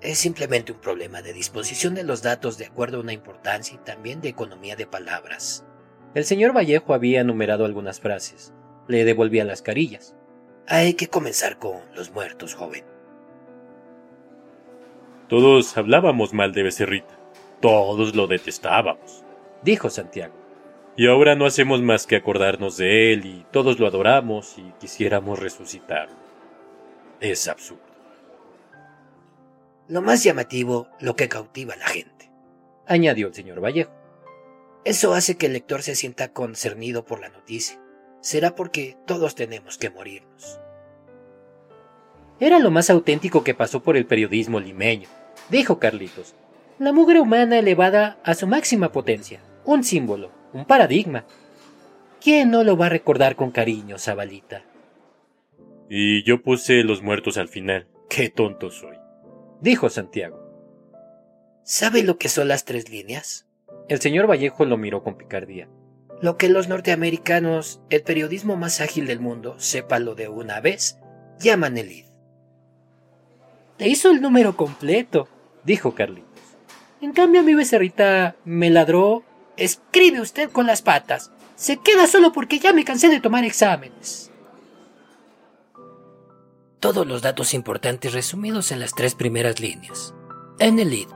Es 0.00 0.18
simplemente 0.18 0.72
un 0.72 0.78
problema 0.78 1.22
de 1.22 1.32
disposición 1.32 1.94
de 1.94 2.04
los 2.04 2.22
datos 2.22 2.56
de 2.56 2.66
acuerdo 2.66 2.98
a 2.98 3.00
una 3.00 3.12
importancia 3.12 3.74
y 3.74 3.84
también 3.84 4.20
de 4.20 4.28
economía 4.28 4.76
de 4.76 4.86
palabras. 4.86 5.64
El 6.14 6.24
señor 6.24 6.56
Vallejo 6.56 6.94
había 6.94 7.20
enumerado 7.20 7.64
algunas 7.64 8.00
frases. 8.00 8.52
Le 8.86 9.04
devolvía 9.04 9.44
las 9.44 9.60
carillas. 9.60 10.14
Hay 10.66 10.94
que 10.94 11.08
comenzar 11.08 11.58
con 11.58 11.80
los 11.94 12.12
muertos, 12.12 12.54
joven. 12.54 12.84
Todos 15.28 15.76
hablábamos 15.76 16.32
mal 16.32 16.52
de 16.52 16.62
Becerrita. 16.62 17.17
Todos 17.60 18.14
lo 18.14 18.26
detestábamos, 18.26 19.24
dijo 19.62 19.90
Santiago. 19.90 20.34
Y 20.96 21.06
ahora 21.06 21.34
no 21.36 21.46
hacemos 21.46 21.80
más 21.82 22.06
que 22.06 22.16
acordarnos 22.16 22.76
de 22.76 23.12
él 23.12 23.26
y 23.26 23.46
todos 23.52 23.78
lo 23.78 23.86
adoramos 23.86 24.58
y 24.58 24.72
quisiéramos 24.80 25.38
resucitarlo. 25.38 26.16
Es 27.20 27.48
absurdo. 27.48 27.82
Lo 29.88 30.02
más 30.02 30.22
llamativo, 30.22 30.88
lo 31.00 31.16
que 31.16 31.28
cautiva 31.28 31.74
a 31.74 31.78
la 31.78 31.86
gente, 31.86 32.30
añadió 32.86 33.28
el 33.28 33.34
señor 33.34 33.62
Vallejo. 33.62 33.92
Eso 34.84 35.14
hace 35.14 35.36
que 35.36 35.46
el 35.46 35.52
lector 35.52 35.82
se 35.82 35.94
sienta 35.94 36.32
concernido 36.32 37.04
por 37.04 37.20
la 37.20 37.28
noticia. 37.28 37.80
Será 38.20 38.54
porque 38.54 38.96
todos 39.06 39.34
tenemos 39.34 39.78
que 39.78 39.90
morirnos. 39.90 40.60
Era 42.40 42.58
lo 42.58 42.70
más 42.70 42.90
auténtico 42.90 43.42
que 43.42 43.54
pasó 43.54 43.82
por 43.82 43.96
el 43.96 44.06
periodismo 44.06 44.60
limeño, 44.60 45.08
dijo 45.48 45.78
Carlitos. 45.78 46.34
La 46.78 46.92
mugre 46.92 47.20
humana 47.20 47.58
elevada 47.58 48.18
a 48.22 48.34
su 48.34 48.46
máxima 48.46 48.92
potencia, 48.92 49.40
un 49.64 49.82
símbolo, 49.82 50.30
un 50.52 50.64
paradigma. 50.64 51.24
¿Quién 52.20 52.50
no 52.50 52.62
lo 52.62 52.76
va 52.76 52.86
a 52.86 52.90
recordar 52.90 53.34
con 53.34 53.50
cariño, 53.50 53.98
Zabalita? 53.98 54.62
Y 55.90 56.22
yo 56.24 56.40
puse 56.40 56.84
los 56.84 57.02
muertos 57.02 57.36
al 57.36 57.48
final. 57.48 57.88
Qué 58.08 58.28
tonto 58.28 58.70
soy, 58.70 58.96
dijo 59.60 59.88
Santiago. 59.88 60.40
¿Sabe 61.64 62.04
lo 62.04 62.16
que 62.16 62.28
son 62.28 62.46
las 62.46 62.64
tres 62.64 62.88
líneas? 62.88 63.48
El 63.88 64.00
señor 64.00 64.28
Vallejo 64.30 64.64
lo 64.64 64.76
miró 64.76 65.02
con 65.02 65.18
picardía. 65.18 65.68
Lo 66.22 66.36
que 66.36 66.48
los 66.48 66.68
norteamericanos, 66.68 67.80
el 67.90 68.02
periodismo 68.02 68.56
más 68.56 68.80
ágil 68.80 69.06
del 69.06 69.18
mundo, 69.18 69.58
sépalo 69.58 70.14
de 70.14 70.28
una 70.28 70.60
vez, 70.60 70.98
llaman 71.40 71.76
el 71.76 71.90
id. 71.90 72.04
Te 73.76 73.88
hizo 73.88 74.10
el 74.10 74.20
número 74.22 74.56
completo, 74.56 75.28
dijo 75.64 75.94
Carly. 75.94 76.24
En 77.00 77.12
cambio, 77.12 77.42
mi 77.42 77.54
becerrita 77.54 78.36
me 78.44 78.70
ladró. 78.70 79.24
Escribe 79.56 80.20
usted 80.20 80.50
con 80.50 80.66
las 80.66 80.82
patas. 80.82 81.30
Se 81.56 81.78
queda 81.78 82.06
solo 82.06 82.32
porque 82.32 82.58
ya 82.58 82.72
me 82.72 82.84
cansé 82.84 83.08
de 83.08 83.20
tomar 83.20 83.44
exámenes. 83.44 84.30
Todos 86.80 87.06
los 87.06 87.22
datos 87.22 87.54
importantes 87.54 88.12
resumidos 88.12 88.70
en 88.70 88.78
las 88.78 88.94
tres 88.94 89.14
primeras 89.14 89.58
líneas. 89.60 90.14
En 90.60 90.78
el 90.78 90.92
id. 90.92 91.08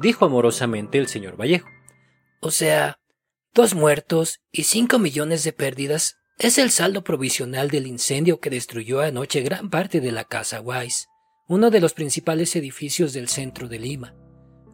Dijo 0.00 0.24
amorosamente 0.24 0.98
el 0.98 1.08
señor 1.08 1.36
Vallejo. 1.36 1.68
O 2.40 2.52
sea, 2.52 3.00
dos 3.54 3.74
muertos 3.74 4.40
y 4.52 4.64
cinco 4.64 5.00
millones 5.00 5.42
de 5.42 5.52
pérdidas 5.52 6.16
es 6.38 6.58
el 6.58 6.70
saldo 6.70 7.02
provisional 7.02 7.68
del 7.68 7.88
incendio 7.88 8.38
que 8.38 8.50
destruyó 8.50 9.00
anoche 9.00 9.40
gran 9.40 9.70
parte 9.70 10.00
de 10.00 10.12
la 10.12 10.22
Casa 10.22 10.60
Wise, 10.60 11.06
uno 11.48 11.70
de 11.70 11.80
los 11.80 11.94
principales 11.94 12.54
edificios 12.54 13.12
del 13.12 13.28
centro 13.28 13.66
de 13.66 13.80
Lima. 13.80 14.14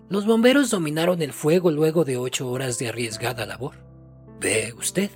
Los 0.09 0.27
bomberos 0.27 0.71
dominaron 0.71 1.23
el 1.23 1.33
fuego 1.33 1.71
luego 1.71 2.05
de 2.05 2.17
ocho 2.17 2.51
horas 2.51 2.79
de 2.79 2.89
arriesgada 2.89 3.47
labor. 3.47 3.77
¿Ve 4.41 4.75
usted? 4.77 5.11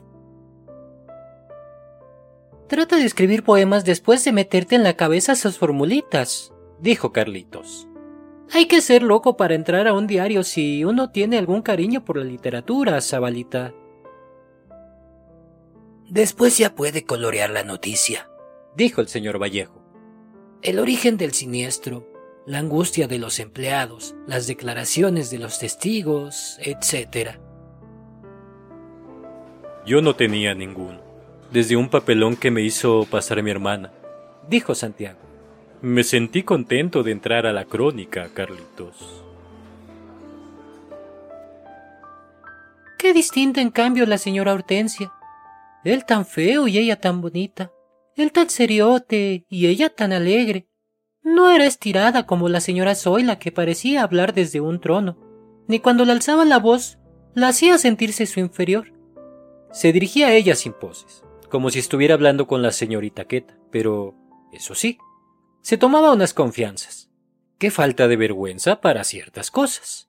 Trata 2.68 2.96
de 2.96 3.04
escribir 3.04 3.44
poemas 3.44 3.84
después 3.84 4.24
de 4.24 4.32
meterte 4.32 4.74
en 4.74 4.82
la 4.82 4.94
cabeza 4.94 5.32
esas 5.32 5.58
formulitas, 5.58 6.52
dijo 6.80 7.12
Carlitos. 7.12 7.88
Hay 8.52 8.66
que 8.66 8.80
ser 8.80 9.02
loco 9.02 9.36
para 9.36 9.54
entrar 9.54 9.86
a 9.86 9.92
un 9.92 10.06
diario 10.06 10.42
si 10.42 10.84
uno 10.84 11.10
tiene 11.10 11.36
algún 11.38 11.60
cariño 11.60 12.04
por 12.04 12.16
la 12.16 12.24
literatura, 12.24 13.00
Zabalita. 13.00 13.74
Después 16.08 16.56
ya 16.56 16.74
puede 16.74 17.04
colorear 17.04 17.50
la 17.50 17.62
noticia, 17.62 18.30
dijo 18.74 19.02
el 19.02 19.08
señor 19.08 19.40
Vallejo. 19.40 19.82
El 20.62 20.78
origen 20.78 21.18
del 21.18 21.32
siniestro, 21.32 22.06
la 22.48 22.60
angustia 22.60 23.06
de 23.08 23.18
los 23.18 23.40
empleados, 23.40 24.14
las 24.26 24.46
declaraciones 24.46 25.30
de 25.30 25.38
los 25.38 25.58
testigos, 25.58 26.58
etc. 26.62 27.32
Yo 29.84 30.00
no 30.00 30.16
tenía 30.16 30.54
ninguno, 30.54 30.98
desde 31.52 31.76
un 31.76 31.90
papelón 31.90 32.36
que 32.36 32.50
me 32.50 32.62
hizo 32.62 33.06
pasar 33.10 33.42
mi 33.42 33.50
hermana, 33.50 33.92
dijo 34.48 34.74
Santiago. 34.74 35.18
Me 35.82 36.02
sentí 36.02 36.42
contento 36.42 37.02
de 37.02 37.12
entrar 37.12 37.44
a 37.44 37.52
la 37.52 37.66
crónica, 37.66 38.30
Carlitos. 38.32 39.22
Qué 42.98 43.12
distinta 43.12 43.60
en 43.60 43.70
cambio 43.70 44.06
la 44.06 44.16
señora 44.16 44.54
Hortensia. 44.54 45.12
Él 45.84 46.06
tan 46.06 46.24
feo 46.24 46.66
y 46.66 46.78
ella 46.78 46.98
tan 46.98 47.20
bonita. 47.20 47.70
Él 48.16 48.32
tan 48.32 48.48
seriote 48.48 49.44
y 49.50 49.66
ella 49.66 49.90
tan 49.90 50.14
alegre. 50.14 50.66
No 51.22 51.50
era 51.50 51.66
estirada 51.66 52.26
como 52.26 52.48
la 52.48 52.60
señora 52.60 52.94
Zoila 52.94 53.38
que 53.38 53.52
parecía 53.52 54.02
hablar 54.02 54.34
desde 54.34 54.60
un 54.60 54.80
trono, 54.80 55.18
ni 55.66 55.80
cuando 55.80 56.04
le 56.04 56.12
alzaba 56.12 56.44
la 56.44 56.58
voz 56.58 56.98
la 57.34 57.48
hacía 57.48 57.78
sentirse 57.78 58.26
su 58.26 58.40
inferior. 58.40 58.92
Se 59.70 59.92
dirigía 59.92 60.28
a 60.28 60.32
ella 60.32 60.54
sin 60.54 60.72
poses, 60.72 61.24
como 61.50 61.70
si 61.70 61.78
estuviera 61.78 62.14
hablando 62.14 62.46
con 62.46 62.62
la 62.62 62.72
señorita 62.72 63.26
Queta, 63.26 63.58
pero, 63.70 64.14
eso 64.52 64.74
sí, 64.74 64.98
se 65.60 65.76
tomaba 65.76 66.12
unas 66.12 66.34
confianzas. 66.34 67.10
Qué 67.58 67.70
falta 67.70 68.08
de 68.08 68.16
vergüenza 68.16 68.80
para 68.80 69.04
ciertas 69.04 69.50
cosas. 69.50 70.08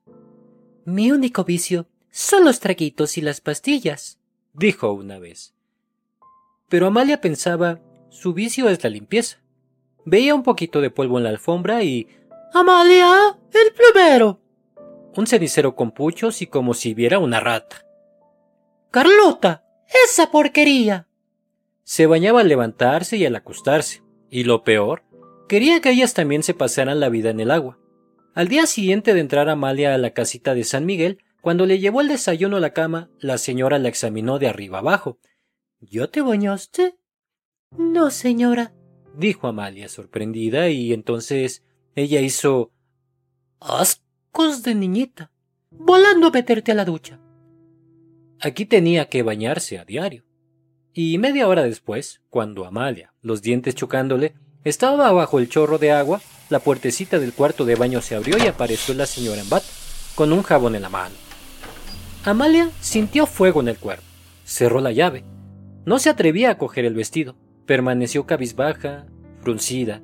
Mi 0.86 1.12
único 1.12 1.44
vicio 1.44 1.88
son 2.12 2.46
los 2.46 2.60
traguitos 2.60 3.18
y 3.18 3.22
las 3.22 3.42
pastillas, 3.42 4.20
dijo 4.54 4.92
una 4.94 5.20
vez. 5.20 5.54
Pero 6.70 6.88
Amalia 6.88 7.22
pensaba, 7.22 7.82
su 8.10 8.34
vicio 8.34 8.70
es 8.70 8.84
la 8.84 8.90
limpieza. 8.90 9.40
Veía 10.06 10.36
un 10.36 10.44
poquito 10.44 10.82
de 10.82 10.90
polvo 10.90 11.18
en 11.18 11.24
la 11.26 11.30
alfombra 11.30 11.84
y... 11.84 12.08
Amalia, 12.54 13.38
el 13.54 13.74
plumero. 13.74 14.40
Un 15.16 15.28
cenicero 15.28 15.76
con 15.76 15.92
puchos 15.92 16.42
y 16.42 16.48
como 16.48 16.74
si 16.74 16.94
viera 16.94 17.20
una 17.20 17.40
rata. 17.40 17.86
Carlota, 18.92 19.66
esa 20.06 20.32
porquería. 20.32 21.08
Se 21.84 22.06
bañaba 22.06 22.42
al 22.42 22.48
levantarse 22.48 23.18
y 23.18 23.26
al 23.26 23.36
acostarse, 23.36 24.04
y 24.30 24.44
lo 24.44 24.64
peor, 24.64 25.04
quería 25.48 25.82
que 25.82 25.90
ellas 25.90 26.14
también 26.14 26.44
se 26.44 26.54
pasaran 26.54 27.00
la 27.00 27.10
vida 27.10 27.30
en 27.30 27.40
el 27.40 27.52
agua. 27.52 27.80
Al 28.36 28.48
día 28.48 28.68
siguiente 28.68 29.14
de 29.14 29.20
entrar 29.20 29.50
Amalia 29.50 29.94
a 29.94 29.98
la 29.98 30.12
casita 30.12 30.54
de 30.54 30.64
San 30.64 30.86
Miguel, 30.86 31.20
cuando 31.42 31.66
le 31.66 31.80
llevó 31.80 32.02
el 32.02 32.08
desayuno 32.08 32.58
a 32.58 32.60
la 32.60 32.74
cama, 32.74 33.10
la 33.20 33.38
señora 33.38 33.80
la 33.80 33.90
examinó 33.90 34.40
de 34.40 34.48
arriba 34.48 34.80
abajo. 34.80 35.20
¿Ya 35.80 36.08
te 36.08 36.22
bañaste? 36.22 36.98
No, 37.78 38.12
señora, 38.12 38.74
dijo 39.20 39.48
Amalia 39.48 39.90
sorprendida, 39.90 40.70
y 40.70 40.94
entonces 40.94 41.64
ella 41.96 42.22
hizo 42.22 42.72
ascos 43.60 44.64
de 44.64 44.76
niñita, 44.76 45.32
volando 45.70 46.28
a 46.28 46.32
meterte 46.32 46.72
a 46.72 46.76
la 46.76 46.86
ducha. 46.86 47.20
Aquí 48.42 48.66
tenía 48.66 49.10
que 49.10 49.22
bañarse 49.22 49.78
a 49.78 49.86
diario. 49.86 50.26
Y 50.94 51.18
media 51.18 51.48
hora 51.48 51.64
después, 51.64 52.22
cuando 52.30 52.66
Amalia, 52.66 53.14
los 53.22 53.42
dientes 53.42 53.76
chocándole, 53.76 54.34
Estaba 54.66 55.12
bajo 55.14 55.40
el 55.40 55.48
chorro 55.48 55.78
de 55.78 55.92
agua, 55.92 56.22
la 56.50 56.60
puertecita 56.60 57.18
del 57.18 57.32
cuarto 57.32 57.64
de 57.64 57.76
baño 57.76 58.02
se 58.02 58.16
abrió 58.16 58.38
y 58.38 58.48
apareció 58.48 58.94
la 58.94 59.06
señora 59.06 59.40
en 59.42 59.50
bata, 59.50 59.66
con 60.16 60.34
un 60.34 60.44
jabón 60.44 60.76
en 60.76 60.82
la 60.82 60.90
mano. 60.90 61.16
Amalia 62.26 62.70
sintió 62.82 63.26
fuego 63.26 63.62
en 63.62 63.70
el 63.70 63.78
cuerpo. 63.78 64.04
Cerró 64.44 64.82
la 64.82 64.92
llave. 64.92 65.24
No 65.86 65.98
se 65.98 66.10
atrevía 66.10 66.52
a 66.52 66.58
coger 66.58 66.84
el 66.84 66.94
vestido. 66.94 67.38
Permaneció 67.70 68.26
cabizbaja, 68.26 69.06
fruncida. 69.44 70.02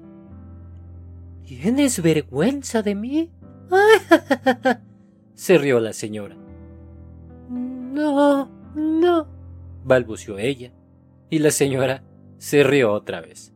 ¿Tienes 1.47 1.99
vergüenza 1.99 2.83
de 2.83 2.93
mí? 2.93 3.31
se 5.33 5.57
rió 5.57 5.79
la 5.79 5.91
señora. 5.91 6.35
No, 7.49 8.51
no, 8.75 9.27
balbució 9.83 10.37
ella. 10.37 10.73
Y 11.31 11.39
la 11.39 11.49
señora 11.49 12.03
se 12.37 12.61
rió 12.61 12.93
otra 12.93 13.21
vez. 13.21 13.51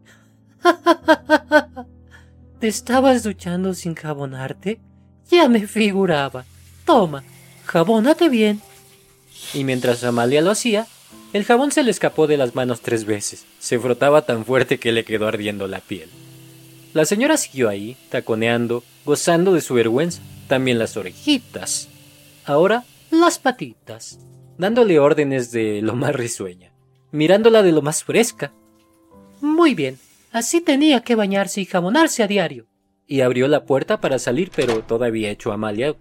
¿Te 2.60 2.68
estabas 2.68 3.22
duchando 3.22 3.76
sin 3.76 3.94
jabonarte? 3.94 4.82
Ya 5.30 5.48
me 5.48 5.68
figuraba. 5.68 6.46
Toma, 6.84 7.24
jabónate 7.64 8.28
bien. 8.28 8.60
Y 9.54 9.64
mientras 9.64 10.04
Amalia 10.04 10.42
lo 10.42 10.50
hacía, 10.50 10.88
el 11.32 11.44
jabón 11.44 11.72
se 11.72 11.84
le 11.84 11.92
escapó 11.92 12.28
de 12.28 12.38
las 12.38 12.56
manos 12.56 12.82
tres 12.82 13.06
veces. 13.06 13.46
Se 13.60 13.80
frotaba 13.80 14.24
tan 14.26 14.46
fuerte 14.46 14.80
que 14.80 14.92
le 14.92 15.06
quedó 15.06 15.28
ardiendo 15.28 15.68
la 15.68 15.80
piel. 15.80 16.10
La 16.94 17.06
señora 17.06 17.38
siguió 17.38 17.70
ahí, 17.70 17.98
taconeando, 18.10 18.84
gozando 19.06 19.54
de 19.54 19.62
su 19.62 19.76
vergüenza, 19.76 20.22
también 20.48 20.80
las 20.80 20.98
orejitas. 20.98 21.88
Ahora 22.46 22.84
las 23.12 23.38
patitas, 23.38 24.20
dándole 24.58 25.00
órdenes 25.00 25.52
de 25.52 25.82
lo 25.84 25.96
más 25.96 26.16
risueña, 26.16 26.74
mirándola 27.12 27.62
de 27.62 27.72
lo 27.72 27.84
más 27.84 28.04
fresca. 28.04 28.54
Muy 29.40 29.76
bien, 29.76 30.00
así 30.32 30.62
tenía 30.62 31.02
que 31.02 31.16
bañarse 31.16 31.62
y 31.62 31.66
jabonarse 31.66 32.24
a 32.24 32.28
diario. 32.28 32.66
Y 33.06 33.22
abrió 33.22 33.48
la 33.48 33.66
puerta 33.66 34.02
para 34.02 34.20
salir, 34.20 34.52
pero 34.56 34.84
todavía 34.84 35.30
echó 35.30 35.52
a 35.52 35.56
Amalia. 35.56 35.96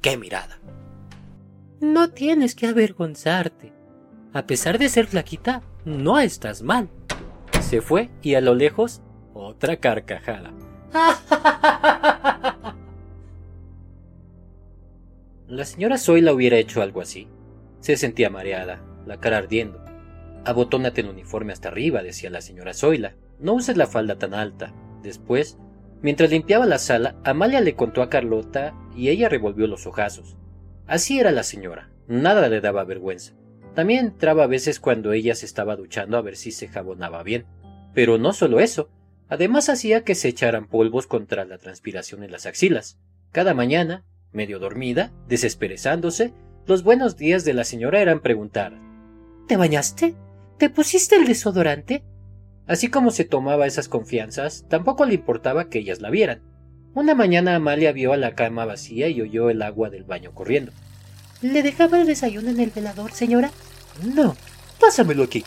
¡Qué 0.00 0.16
mirada! 0.16 0.58
No 1.80 2.10
tienes 2.10 2.54
que 2.54 2.66
avergonzarte. 2.66 3.79
A 4.32 4.46
pesar 4.46 4.78
de 4.78 4.88
ser 4.88 5.08
flaquita, 5.08 5.62
no 5.84 6.20
estás 6.20 6.62
mal. 6.62 6.88
Se 7.60 7.80
fue 7.80 8.10
y 8.22 8.34
a 8.34 8.40
lo 8.40 8.54
lejos 8.54 9.02
otra 9.34 9.76
carcajada. 9.78 10.52
La 15.48 15.64
señora 15.64 15.98
Zoila 15.98 16.32
hubiera 16.32 16.58
hecho 16.58 16.80
algo 16.80 17.00
así. 17.00 17.26
Se 17.80 17.96
sentía 17.96 18.30
mareada, 18.30 18.80
la 19.04 19.18
cara 19.18 19.38
ardiendo. 19.38 19.84
Abotónate 20.44 21.00
el 21.00 21.08
uniforme 21.08 21.52
hasta 21.52 21.66
arriba, 21.68 22.04
decía 22.04 22.30
la 22.30 22.40
señora 22.40 22.72
Zoila. 22.72 23.16
No 23.40 23.54
uses 23.54 23.76
la 23.76 23.88
falda 23.88 24.16
tan 24.16 24.32
alta. 24.32 24.72
Después, 25.02 25.58
mientras 26.02 26.30
limpiaba 26.30 26.66
la 26.66 26.78
sala, 26.78 27.16
Amalia 27.24 27.60
le 27.60 27.74
contó 27.74 28.00
a 28.00 28.08
Carlota 28.08 28.74
y 28.94 29.08
ella 29.08 29.28
revolvió 29.28 29.66
los 29.66 29.88
ojazos. 29.88 30.36
Así 30.86 31.18
era 31.18 31.32
la 31.32 31.42
señora, 31.42 31.90
nada 32.06 32.48
le 32.48 32.60
daba 32.60 32.84
vergüenza. 32.84 33.39
También 33.74 34.06
entraba 34.06 34.44
a 34.44 34.48
veces 34.48 34.80
cuando 34.80 35.12
ella 35.12 35.34
se 35.34 35.46
estaba 35.46 35.76
duchando 35.76 36.16
a 36.16 36.22
ver 36.22 36.36
si 36.36 36.52
se 36.52 36.68
jabonaba 36.68 37.22
bien. 37.22 37.46
Pero 37.94 38.18
no 38.18 38.32
solo 38.32 38.60
eso, 38.60 38.90
Además 39.30 39.68
hacía 39.68 40.02
que 40.02 40.16
se 40.16 40.28
echaran 40.28 40.66
polvos 40.66 41.06
contra 41.06 41.44
la 41.44 41.56
transpiración 41.56 42.24
en 42.24 42.32
las 42.32 42.46
axilas. 42.46 42.98
Cada 43.30 43.54
mañana, 43.54 44.04
medio 44.32 44.58
dormida, 44.58 45.12
desesperezándose, 45.28 46.34
los 46.66 46.82
buenos 46.82 47.16
días 47.16 47.44
de 47.44 47.54
la 47.54 47.62
señora 47.62 48.00
eran 48.00 48.20
preguntar 48.20 48.76
¿Te 49.46 49.56
bañaste? 49.56 50.16
¿Te 50.58 50.68
pusiste 50.68 51.14
el 51.14 51.26
desodorante? 51.26 52.02
Así 52.66 52.88
como 52.88 53.12
se 53.12 53.24
tomaba 53.24 53.66
esas 53.66 53.88
confianzas, 53.88 54.66
tampoco 54.68 55.06
le 55.06 55.14
importaba 55.14 55.68
que 55.68 55.78
ellas 55.78 56.00
la 56.00 56.10
vieran. 56.10 56.42
Una 56.94 57.14
mañana 57.14 57.54
Amalia 57.54 57.92
vio 57.92 58.12
a 58.12 58.16
la 58.16 58.34
cama 58.34 58.64
vacía 58.64 59.08
y 59.08 59.22
oyó 59.22 59.48
el 59.48 59.62
agua 59.62 59.90
del 59.90 60.02
baño 60.02 60.32
corriendo. 60.34 60.72
¿Le 61.42 61.62
dejaba 61.62 62.00
el 62.00 62.06
desayuno 62.06 62.50
en 62.50 62.60
el 62.60 62.70
velador, 62.70 63.12
señora? 63.12 63.50
No. 64.14 64.36
Pásamelo 64.78 65.24
aquí. 65.24 65.44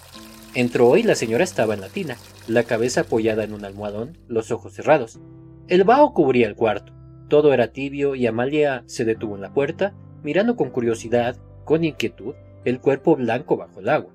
Entró 0.54 0.98
y 0.98 1.04
la 1.04 1.16
señora 1.16 1.44
estaba 1.44 1.74
en 1.74 1.82
la 1.82 1.90
tina 1.90 2.18
la 2.48 2.64
cabeza 2.64 3.02
apoyada 3.02 3.44
en 3.44 3.54
un 3.54 3.64
almohadón, 3.64 4.18
los 4.28 4.52
ojos 4.52 4.74
cerrados. 4.74 5.20
El 5.68 5.84
vaho 5.84 6.14
cubría 6.14 6.48
el 6.48 6.56
cuarto. 6.56 6.94
Todo 7.30 7.54
era 7.54 7.72
tibio 7.72 8.16
y 8.16 8.28
Amalia 8.28 8.84
se 8.86 9.06
detuvo 9.06 9.36
en 9.36 9.42
la 9.42 9.54
puerta, 9.54 9.94
mirando 10.24 10.56
con 10.56 10.70
curiosidad, 10.70 11.38
con 11.64 11.84
inquietud, 11.84 12.36
el 12.66 12.80
cuerpo 12.80 13.16
blanco 13.16 13.56
bajo 13.56 13.80
el 13.80 13.90
agua. 13.90 14.14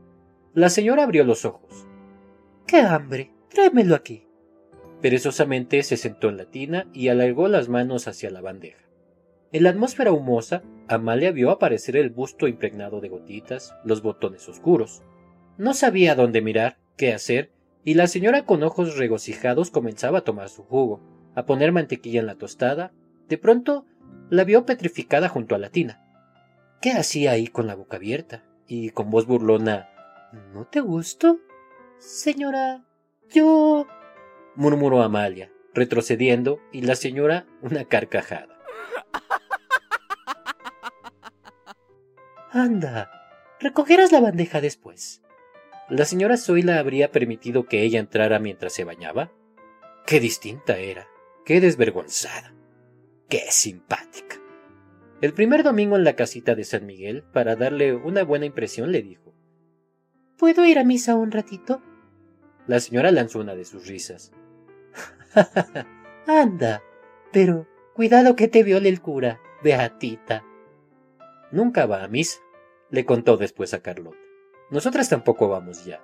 La 0.55 0.69
señora 0.69 1.05
abrió 1.05 1.25
los 1.25 1.45
ojos. 1.45 1.87
¡Qué 2.67 2.81
hambre! 2.81 3.33
Tráemelo 3.49 3.95
aquí. 3.95 4.27
Perezosamente 5.01 5.83
se 5.83 5.97
sentó 5.97 6.29
en 6.29 6.37
la 6.37 6.45
tina 6.45 6.87
y 6.93 7.09
alargó 7.09 7.49
las 7.49 7.69
manos 7.69 8.09
hacia 8.09 8.31
la 8.31 8.41
bandeja. 8.41 8.85
En 9.53 9.63
la 9.63 9.71
atmósfera 9.71 10.13
humosa, 10.13 10.63
Amalia 10.89 11.33
vio 11.33 11.51
aparecer 11.51 11.97
el 11.97 12.11
busto 12.11 12.49
impregnado 12.49 13.01
de 13.01 13.09
gotitas, 13.09 13.75
los 13.85 14.03
botones 14.03 14.49
oscuros. 14.49 15.03
No 15.59 15.75
sabía 15.75 16.15
dónde 16.15 16.41
mirar, 16.41 16.79
qué 16.97 17.13
hacer, 17.13 17.53
y 17.85 17.95
la 17.95 18.07
señora 18.07 18.45
con 18.45 18.63
ojos 18.63 18.97
regocijados 18.97 19.71
comenzaba 19.71 20.19
a 20.19 20.25
tomar 20.25 20.49
su 20.49 20.63
jugo, 20.63 21.01
a 21.35 21.45
poner 21.45 21.73
mantequilla 21.73 22.21
en 22.21 22.27
la 22.27 22.37
tostada. 22.37 22.93
De 23.29 23.39
pronto 23.39 23.87
la 24.31 24.45
vio 24.45 24.65
petrificada 24.65 25.29
junto 25.29 25.55
a 25.55 25.59
la 25.59 25.71
tina. 25.71 26.03
¿Qué 26.81 26.93
hacía 26.93 27.33
ahí 27.33 27.49
con 27.49 27.67
la 27.67 27.75
boca 27.75 27.97
abierta? 27.97 28.45
Y 28.67 28.91
con 28.91 29.11
voz 29.11 29.27
burlona 29.27 29.89
¿No 30.53 30.67
te 30.67 30.81
gusto? 30.81 31.39
Señora, 31.99 32.85
yo. 33.31 33.87
murmuró 34.57 35.03
Amalia, 35.03 35.51
retrocediendo, 35.75 36.61
y 36.73 36.83
la 36.83 36.95
señora 36.95 37.47
una 37.63 37.85
carcajada. 37.85 38.58
Anda, 42.51 43.11
recogerás 43.61 44.13
la 44.13 44.21
bandeja 44.21 44.61
después. 44.61 45.23
¿La 45.91 46.05
señora 46.05 46.37
Zoila 46.37 46.79
habría 46.79 47.13
permitido 47.13 47.67
que 47.67 47.83
ella 47.83 48.01
entrara 48.01 48.39
mientras 48.39 48.73
se 48.73 48.85
bañaba? 48.85 49.33
Qué 50.07 50.21
distinta 50.21 50.79
era, 50.79 51.07
qué 51.45 51.61
desvergonzada, 51.61 52.55
qué 53.29 53.43
simpática. 53.51 54.37
El 55.21 55.33
primer 55.33 55.63
domingo 55.63 55.97
en 55.97 56.05
la 56.05 56.15
casita 56.15 56.55
de 56.55 56.65
San 56.65 56.87
Miguel, 56.87 57.25
para 57.33 57.57
darle 57.57 57.95
una 57.95 58.23
buena 58.23 58.47
impresión, 58.47 58.93
le 58.93 59.03
dijo 59.03 59.35
¿Puedo 60.39 60.65
ir 60.65 60.79
a 60.79 60.85
misa 60.85 61.17
un 61.17 61.33
ratito? 61.33 61.83
La 62.67 62.81
señora 62.81 63.11
lanzó 63.11 63.41
una 63.41 63.55
de 63.55 63.65
sus 63.65 63.89
risas. 63.89 64.33
Anda, 66.27 66.83
pero 67.33 67.67
cuidado 67.95 68.37
que 68.37 68.47
te 68.47 68.63
viole 68.63 68.89
el 68.89 69.01
cura, 69.01 69.41
beatita. 69.63 70.45
Nunca 71.51 71.87
va 71.87 72.05
a 72.05 72.09
misa, 72.09 72.41
le 72.91 73.05
contó 73.05 73.37
después 73.37 73.75
a 73.75 73.81
Carlota. 73.81 74.19
Nosotras 74.71 75.09
tampoco 75.09 75.49
vamos 75.49 75.85
ya. 75.85 76.03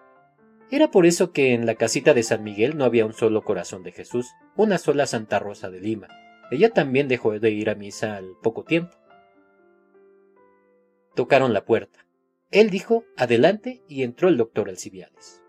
Era 0.71 0.91
por 0.91 1.07
eso 1.07 1.33
que 1.33 1.53
en 1.53 1.67
la 1.67 1.75
casita 1.75 2.15
de 2.15 2.23
San 2.23 2.43
Miguel 2.43 2.77
no 2.77 2.85
había 2.85 3.05
un 3.05 3.13
solo 3.13 3.45
corazón 3.45 3.83
de 3.83 3.93
Jesús, 3.93 4.31
una 4.57 4.79
sola 4.79 5.07
Santa 5.07 5.39
Rosa 5.39 5.71
de 5.71 5.81
Lima. 5.81 6.09
Ella 6.51 6.71
también 6.71 7.09
dejó 7.09 7.39
de 7.39 7.51
ir 7.51 7.69
a 7.69 7.75
misa 7.75 8.17
al 8.17 8.37
poco 8.43 8.65
tiempo. 8.65 8.97
Tocaron 11.15 11.53
la 11.53 11.65
puerta. 11.65 12.07
Él 12.51 12.71
dijo 12.71 13.05
adelante 13.17 13.83
y 13.89 14.03
entró 14.03 14.29
el 14.29 14.37
doctor 14.37 14.69
Alcibiades. 14.69 15.43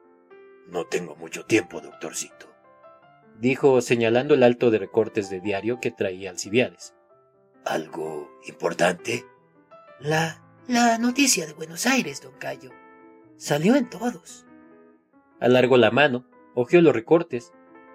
No 0.67 0.85
tengo 0.85 1.15
mucho 1.15 1.45
tiempo, 1.45 1.79
doctorcito, 1.79 2.47
dijo 3.39 3.81
señalando 3.81 4.33
el 4.33 4.43
alto 4.43 4.71
de 4.71 4.79
recortes 4.79 5.29
de 5.29 5.39
diario 5.39 5.79
que 5.79 5.91
traía 5.91 6.31
Alcibiades. 6.31 6.95
¿Algo 7.63 8.31
importante? 8.47 9.25
La. 9.99 10.41
la 10.67 10.97
noticia 10.97 11.45
de 11.45 11.53
Buenos 11.53 11.85
Aires, 11.85 12.21
don 12.21 12.33
Cayo. 12.37 12.71
Salió 13.37 13.75
en 13.75 13.89
todos. 13.89 14.45
Alargó 15.39 15.77
la 15.77 15.91
mano, 15.91 16.25
hojeó 16.53 16.81
los 16.81 16.93
recortes. 16.93 17.53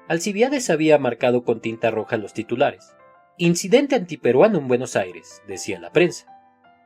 Alcibiades 0.08 0.70
había 0.70 0.98
marcado 0.98 1.44
con 1.44 1.60
tinta 1.60 1.90
roja 1.90 2.16
los 2.16 2.32
titulares. 2.32 2.94
Incidente 3.36 3.96
antiperuano 3.96 4.58
en 4.58 4.68
Buenos 4.68 4.96
Aires, 4.96 5.42
decía 5.46 5.78
la 5.78 5.92
prensa. 5.92 6.26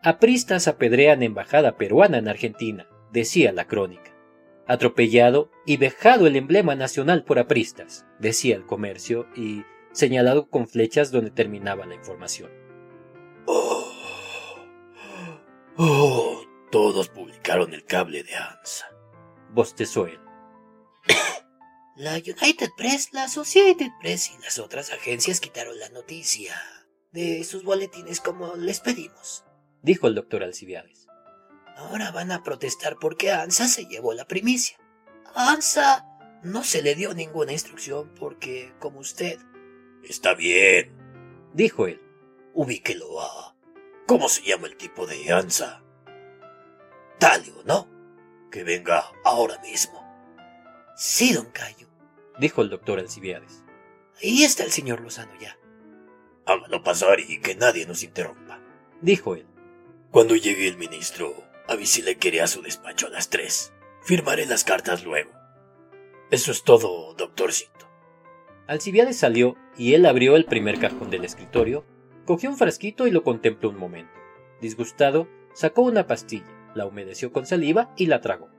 Apristas 0.03 0.69
apedrean 0.69 1.23
embajada 1.23 1.77
peruana 1.77 2.19
en 2.19 2.29
Argentina, 2.29 2.87
decía 3.13 3.53
la 3.53 3.67
crónica. 3.67 4.15
Atropellado 4.67 5.51
y 5.65 5.77
vejado 5.77 6.27
el 6.27 6.37
emblema 6.37 6.75
nacional 6.75 7.25
por 7.25 7.39
apristas, 7.39 8.05
decía 8.19 8.57
el 8.57 8.67
comercio 8.67 9.27
y 9.37 9.65
señalado 9.93 10.49
con 10.49 10.67
flechas 10.69 11.11
donde 11.11 11.31
terminaba 11.31 11.87
la 11.87 11.95
información. 11.95 12.51
Oh, 13.47 13.84
oh, 15.77 16.45
todos 16.71 17.09
publicaron 17.09 17.73
el 17.75 17.85
cable 17.85 18.23
de 18.23 18.35
ANSA. 18.35 18.87
Bostezó 19.51 20.07
él. 20.07 20.21
La 21.97 22.15
United 22.15 22.71
Press, 22.77 23.13
la 23.13 23.25
Associated 23.25 23.91
Press 24.01 24.33
y 24.37 24.43
las 24.43 24.59
otras 24.59 24.91
agencias 24.91 25.41
quitaron 25.41 25.79
la 25.79 25.89
noticia 25.91 26.61
de 27.13 27.45
sus 27.45 27.63
boletines 27.63 28.21
como 28.21 28.57
les 28.57 28.81
pedimos, 28.81 29.45
dijo 29.83 30.09
el 30.09 30.17
doctor 30.17 30.43
Alcibiades. 30.43 31.07
Ahora 31.77 32.11
van 32.11 32.33
a 32.33 32.43
protestar 32.43 32.97
porque 33.01 33.31
ANSA 33.31 33.69
se 33.69 33.87
llevó 33.87 34.13
la 34.13 34.27
primicia. 34.27 34.77
ANSA 35.37 36.05
no 36.43 36.65
se 36.65 36.83
le 36.83 36.97
dio 36.97 37.15
ninguna 37.15 37.53
instrucción 37.53 38.13
porque, 38.15 38.73
como 38.81 38.99
usted... 38.99 39.39
Está 40.03 40.35
bien, 40.35 40.93
dijo 41.53 41.87
él. 41.87 42.01
Ubíquelo 42.53 43.21
a... 43.21 43.54
¿Cómo 44.07 44.29
se 44.29 44.43
llama 44.43 44.67
el 44.67 44.77
tipo 44.77 45.07
de 45.07 45.33
Ansa? 45.33 45.83
Talio, 47.19 47.63
¿no? 47.65 47.89
Que 48.51 48.63
venga 48.63 49.11
ahora 49.25 49.59
mismo. 49.61 50.05
Sí, 50.95 51.33
don 51.33 51.47
Cayo, 51.47 51.89
dijo 52.39 52.61
el 52.61 52.69
doctor 52.69 52.99
Alcibiades. 52.99 53.65
Ahí 54.23 54.45
está 54.45 54.63
el 54.65 54.73
señor 54.73 55.01
Lozano 55.01 55.33
ya. 55.41 55.59
Hágalo 56.47 56.83
pasar 56.83 57.19
y 57.21 57.41
que 57.41 57.55
nadie 57.55 57.87
nos 57.87 58.03
interrumpa, 58.03 58.61
dijo 59.01 59.35
él. 59.35 59.47
Cuando 60.11 60.37
llegue 60.37 60.69
el 60.69 60.77
ministro, 60.77 61.35
avísele 61.67 62.17
que 62.17 62.29
iré 62.29 62.43
a 62.43 62.47
su 62.47 62.61
despacho 62.61 63.07
a 63.07 63.11
las 63.11 63.31
tres. 63.31 63.73
Firmaré 64.03 64.45
las 64.45 64.65
cartas 64.65 65.03
luego. 65.03 65.33
Eso 66.31 66.53
es 66.53 66.63
todo, 66.63 67.15
doctorcito. 67.15 67.89
Alcibiades 68.67 69.17
salió 69.17 69.57
y 69.77 69.95
él 69.95 70.05
abrió 70.05 70.37
el 70.37 70.45
primer 70.45 70.79
cajón 70.79 71.11
del 71.11 71.25
escritorio, 71.25 71.87
cogió 72.25 72.51
un 72.51 72.57
frasquito 72.57 73.07
y 73.07 73.11
lo 73.11 73.23
contempló 73.23 73.71
un 73.71 73.79
momento. 73.79 74.13
Disgustado, 74.61 75.29
sacó 75.53 75.83
una 75.83 76.07
pastilla, 76.07 76.71
la 76.75 76.87
humedeció 76.87 77.33
con 77.33 77.47
saliva 77.47 77.93
y 77.97 78.07
la 78.07 78.21
tragó. 78.21 78.51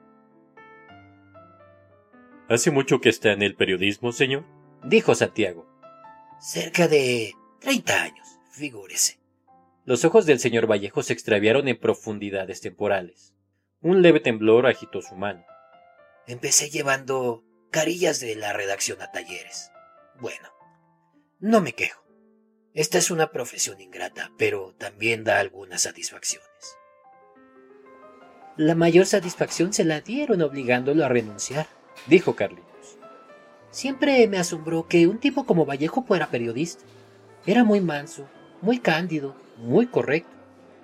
¿Hace 2.47 2.71
mucho 2.71 3.01
que 3.01 3.09
está 3.09 3.31
en 3.31 3.41
el 3.41 3.55
periodismo, 3.55 4.11
señor? 4.11 4.45
dijo 4.83 5.15
Santiago. 5.15 5.67
Cerca 6.39 6.87
de 6.87 7.33
treinta 7.59 8.03
años, 8.03 8.39
figúrese. 8.51 9.19
Los 9.83 10.05
ojos 10.05 10.25
del 10.25 10.39
señor 10.39 10.69
Vallejo 10.69 11.01
se 11.03 11.13
extraviaron 11.13 11.67
en 11.67 11.79
profundidades 11.79 12.61
temporales. 12.61 13.33
Un 13.81 14.01
leve 14.01 14.19
temblor 14.19 14.67
agitó 14.67 15.01
su 15.01 15.15
mano. 15.15 15.43
Empecé 16.27 16.69
llevando 16.69 17.43
carillas 17.71 18.19
de 18.19 18.35
la 18.35 18.53
redacción 18.53 19.01
a 19.01 19.11
talleres. 19.11 19.71
Bueno, 20.19 20.49
no 21.39 21.61
me 21.61 21.73
quejo. 21.73 22.04
Esta 22.75 22.97
es 22.97 23.09
una 23.09 23.31
profesión 23.31 23.79
ingrata, 23.79 24.33
pero 24.37 24.75
también 24.77 25.23
da 25.23 25.39
algunas 25.39 25.83
satisfacciones. 25.83 26.49
La 28.57 28.75
mayor 28.75 29.05
satisfacción 29.05 29.71
se 29.71 29.85
la 29.85 30.01
dieron 30.01 30.41
obligándolo 30.41 31.05
a 31.05 31.07
renunciar, 31.07 31.67
dijo 32.07 32.35
Carlitos. 32.35 32.97
Siempre 33.71 34.27
me 34.27 34.39
asombró 34.39 34.89
que 34.89 35.07
un 35.07 35.19
tipo 35.19 35.45
como 35.45 35.65
Vallejo 35.65 36.03
fuera 36.03 36.29
periodista. 36.29 36.83
Era 37.45 37.63
muy 37.63 37.79
manso, 37.79 38.27
muy 38.61 38.79
cándido, 38.79 39.37
muy 39.57 39.87
correcto. 39.87 40.35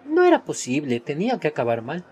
No 0.06 0.24
era 0.24 0.46
posible, 0.46 1.02
tenía 1.02 1.42
que 1.42 1.50
acabar 1.50 1.82
mal. 1.82 2.06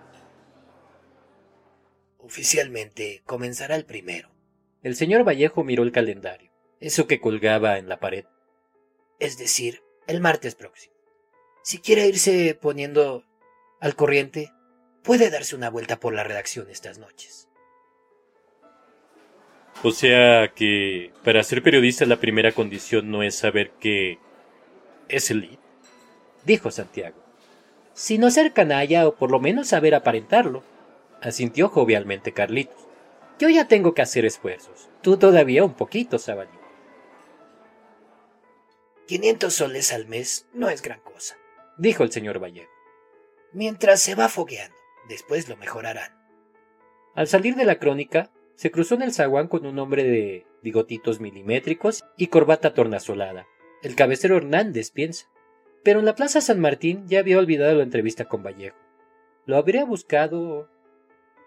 Oficialmente 2.18 3.22
comenzará 3.26 3.78
el 3.78 3.86
primero. 3.86 4.30
El 4.84 4.98
señor 4.98 5.26
Vallejo 5.26 5.64
miró 5.64 5.84
el 5.84 5.94
calendario, 5.94 6.52
eso 6.82 7.08
que 7.08 7.22
colgaba 7.22 7.78
en 7.78 7.88
la 7.88 8.02
pared. 8.02 8.26
Es 9.20 9.38
decir, 9.38 9.84
el 10.08 10.22
martes 10.22 10.56
próximo. 10.56 10.96
Si 11.62 11.80
quiere 11.80 12.08
irse 12.08 12.58
poniendo 12.60 13.24
al 13.80 13.96
corriente, 13.96 14.52
puede 15.04 15.30
darse 15.30 15.56
una 15.56 15.70
vuelta 15.70 16.00
por 16.00 16.14
la 16.14 16.24
redacción 16.24 16.70
estas 16.70 16.98
noches. 16.98 17.48
O 19.84 19.92
sea 19.92 20.50
que 20.54 21.12
para 21.24 21.44
ser 21.44 21.64
periodista 21.64 22.06
la 22.06 22.20
primera 22.20 22.52
condición 22.52 23.12
no 23.12 23.24
es 23.24 23.36
saber 23.36 23.72
que 23.80 24.20
es 25.08 25.32
el 25.32 25.42
lead, 25.42 25.60
dijo 26.46 26.70
Santiago. 26.70 27.16
Sino 27.94 28.30
ser 28.30 28.54
canalla 28.54 29.08
o 29.08 29.16
por 29.16 29.32
lo 29.32 29.40
menos 29.40 29.70
saber 29.70 29.96
aparentarlo, 29.96 30.64
asintió 31.22 31.70
jovialmente 31.70 32.34
Carlitos. 32.34 32.88
Yo 33.40 33.50
ya 33.50 33.68
tengo 33.68 33.94
que 33.94 34.02
hacer 34.02 34.26
esfuerzos. 34.26 34.90
Tú 35.02 35.18
todavía 35.18 35.64
un 35.64 35.74
poquito, 35.74 36.20
Sabalí. 36.20 36.59
Quinientos 39.10 39.56
soles 39.56 39.92
al 39.92 40.06
mes 40.06 40.46
no 40.54 40.70
es 40.70 40.84
gran 40.84 41.00
cosa, 41.00 41.36
dijo 41.80 42.04
el 42.04 42.12
señor 42.12 42.38
Vallejo. 42.38 42.70
Mientras 43.54 44.02
se 44.02 44.14
va 44.14 44.30
fogueando, 44.30 44.78
después 45.08 45.50
lo 45.50 45.58
mejorarán. 45.58 46.12
Al 47.16 47.28
salir 47.28 47.56
de 47.56 47.66
la 47.66 47.80
crónica, 47.80 48.30
se 48.54 48.70
cruzó 48.70 48.94
en 48.94 49.02
el 49.02 49.12
zaguán 49.12 49.48
con 49.48 49.66
un 49.66 49.80
hombre 49.80 50.04
de 50.04 50.46
bigotitos 50.62 51.20
milimétricos 51.20 52.04
y 52.18 52.28
corbata 52.28 52.76
tornasolada. 52.76 53.48
El 53.82 53.96
cabecero 53.96 54.38
Hernández 54.38 54.92
piensa. 54.92 55.28
Pero 55.84 56.02
en 56.02 56.06
la 56.06 56.14
Plaza 56.14 56.40
San 56.40 56.60
Martín 56.60 57.08
ya 57.08 57.18
había 57.18 57.40
olvidado 57.40 57.74
la 57.78 57.84
entrevista 57.84 58.26
con 58.26 58.44
Vallejo. 58.44 58.78
¿Lo 59.48 59.58
habría 59.58 59.86
buscado? 59.86 60.70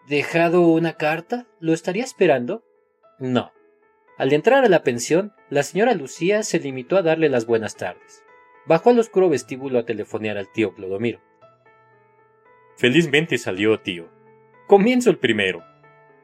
¿Dejado 0.08 0.66
una 0.66 0.94
carta? 0.94 1.46
¿Lo 1.60 1.72
estaría 1.74 2.02
esperando? 2.02 2.64
No. 3.20 3.52
Al 4.22 4.32
entrar 4.32 4.64
a 4.64 4.68
la 4.68 4.84
pensión, 4.84 5.32
la 5.50 5.64
señora 5.64 5.94
Lucía 5.94 6.44
se 6.44 6.60
limitó 6.60 6.96
a 6.96 7.02
darle 7.02 7.28
las 7.28 7.44
buenas 7.44 7.74
tardes. 7.74 8.22
Bajó 8.66 8.90
al 8.90 9.00
oscuro 9.00 9.28
vestíbulo 9.28 9.80
a 9.80 9.84
telefonear 9.84 10.38
al 10.38 10.46
tío 10.52 10.74
Clodomiro. 10.74 11.20
Felizmente 12.76 13.36
salió, 13.36 13.80
tío. 13.80 14.08
Comienzo 14.68 15.10
el 15.10 15.18
primero. 15.18 15.64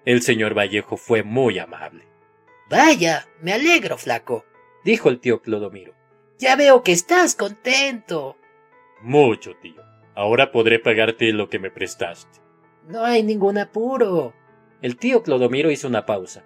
El 0.04 0.22
señor 0.22 0.56
Vallejo 0.56 0.96
fue 0.96 1.24
muy 1.24 1.58
amable. 1.58 2.06
Vaya, 2.70 3.26
me 3.42 3.52
alegro, 3.52 3.98
flaco, 3.98 4.44
dijo 4.84 5.08
el 5.08 5.18
tío 5.18 5.42
Clodomiro. 5.42 5.92
Ya 6.38 6.54
veo 6.54 6.84
que 6.84 6.92
estás 6.92 7.34
contento. 7.34 8.36
Mucho, 9.02 9.56
tío. 9.60 9.82
Ahora 10.14 10.52
podré 10.52 10.78
pagarte 10.78 11.32
lo 11.32 11.48
que 11.48 11.58
me 11.58 11.72
prestaste. 11.72 12.38
No 12.86 13.02
hay 13.02 13.24
ningún 13.24 13.58
apuro. 13.58 14.34
El 14.82 14.96
tío 14.98 15.24
Clodomiro 15.24 15.72
hizo 15.72 15.88
una 15.88 16.06
pausa. 16.06 16.44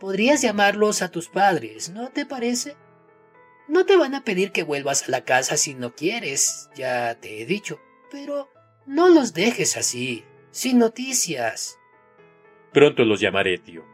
Podrías 0.00 0.42
llamarlos 0.42 1.02
a 1.02 1.10
tus 1.10 1.28
padres, 1.28 1.90
¿no 1.90 2.10
te 2.10 2.24
parece? 2.24 2.76
No 3.66 3.84
te 3.84 3.96
van 3.96 4.14
a 4.14 4.24
pedir 4.24 4.52
que 4.52 4.62
vuelvas 4.62 5.08
a 5.08 5.10
la 5.10 5.24
casa 5.24 5.56
si 5.56 5.74
no 5.74 5.94
quieres, 5.94 6.70
ya 6.74 7.16
te 7.16 7.42
he 7.42 7.46
dicho, 7.46 7.80
pero 8.10 8.48
no 8.86 9.08
los 9.08 9.34
dejes 9.34 9.76
así, 9.76 10.24
sin 10.50 10.78
noticias. 10.78 11.78
Pronto 12.72 13.04
los 13.04 13.20
llamaré, 13.20 13.58
tío. 13.58 13.84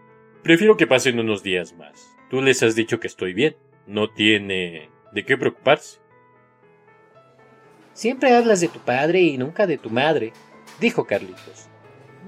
Prefiero 0.42 0.76
que 0.76 0.86
pasen 0.86 1.18
unos 1.18 1.42
días 1.42 1.72
más. 1.72 2.14
Tú 2.28 2.42
les 2.42 2.62
has 2.62 2.74
dicho 2.74 3.00
que 3.00 3.06
estoy 3.06 3.32
bien. 3.32 3.56
No 3.86 4.10
tiene 4.10 4.90
de 5.12 5.24
qué 5.24 5.38
preocuparse. 5.38 5.98
Siempre 7.94 8.34
hablas 8.34 8.60
de 8.60 8.68
tu 8.68 8.80
padre 8.80 9.20
y 9.22 9.38
nunca 9.38 9.66
de 9.66 9.78
tu 9.78 9.88
madre, 9.88 10.32
dijo 10.80 11.06
Carlitos. 11.06 11.68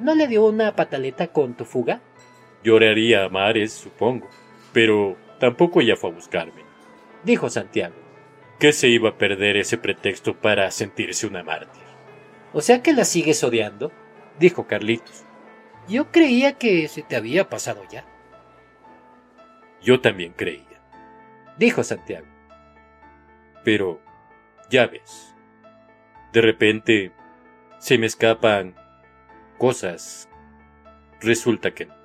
¿No 0.00 0.14
le 0.14 0.28
dio 0.28 0.46
una 0.46 0.76
pataleta 0.76 1.28
con 1.28 1.54
tu 1.56 1.64
fuga? 1.64 2.00
Lloraría 2.62 3.24
a 3.24 3.28
mares, 3.28 3.72
supongo, 3.72 4.28
pero 4.72 5.16
tampoco 5.38 5.80
ella 5.80 5.96
fue 5.96 6.10
a 6.10 6.14
buscarme, 6.14 6.62
dijo 7.24 7.48
Santiago. 7.48 7.94
¿Qué 8.58 8.72
se 8.72 8.88
iba 8.88 9.10
a 9.10 9.18
perder 9.18 9.56
ese 9.56 9.76
pretexto 9.76 10.34
para 10.34 10.70
sentirse 10.70 11.26
una 11.26 11.42
mártir? 11.42 11.82
O 12.52 12.62
sea 12.62 12.82
que 12.82 12.94
la 12.94 13.04
sigues 13.04 13.44
odiando, 13.44 13.92
dijo 14.38 14.66
Carlitos. 14.66 15.24
Yo 15.88 16.10
creía 16.10 16.54
que 16.54 16.88
se 16.88 17.02
te 17.02 17.16
había 17.16 17.48
pasado 17.48 17.82
ya. 17.90 18.06
Yo 19.82 20.00
también 20.00 20.32
creía, 20.32 20.80
dijo 21.58 21.84
Santiago. 21.84 22.26
Pero, 23.62 24.00
ya 24.70 24.86
ves, 24.86 25.34
de 26.32 26.40
repente 26.40 27.12
se 27.78 27.98
me 27.98 28.06
escapan 28.06 28.74
cosas. 29.58 30.28
Resulta 31.20 31.72
que 31.72 31.86
no. 31.86 31.95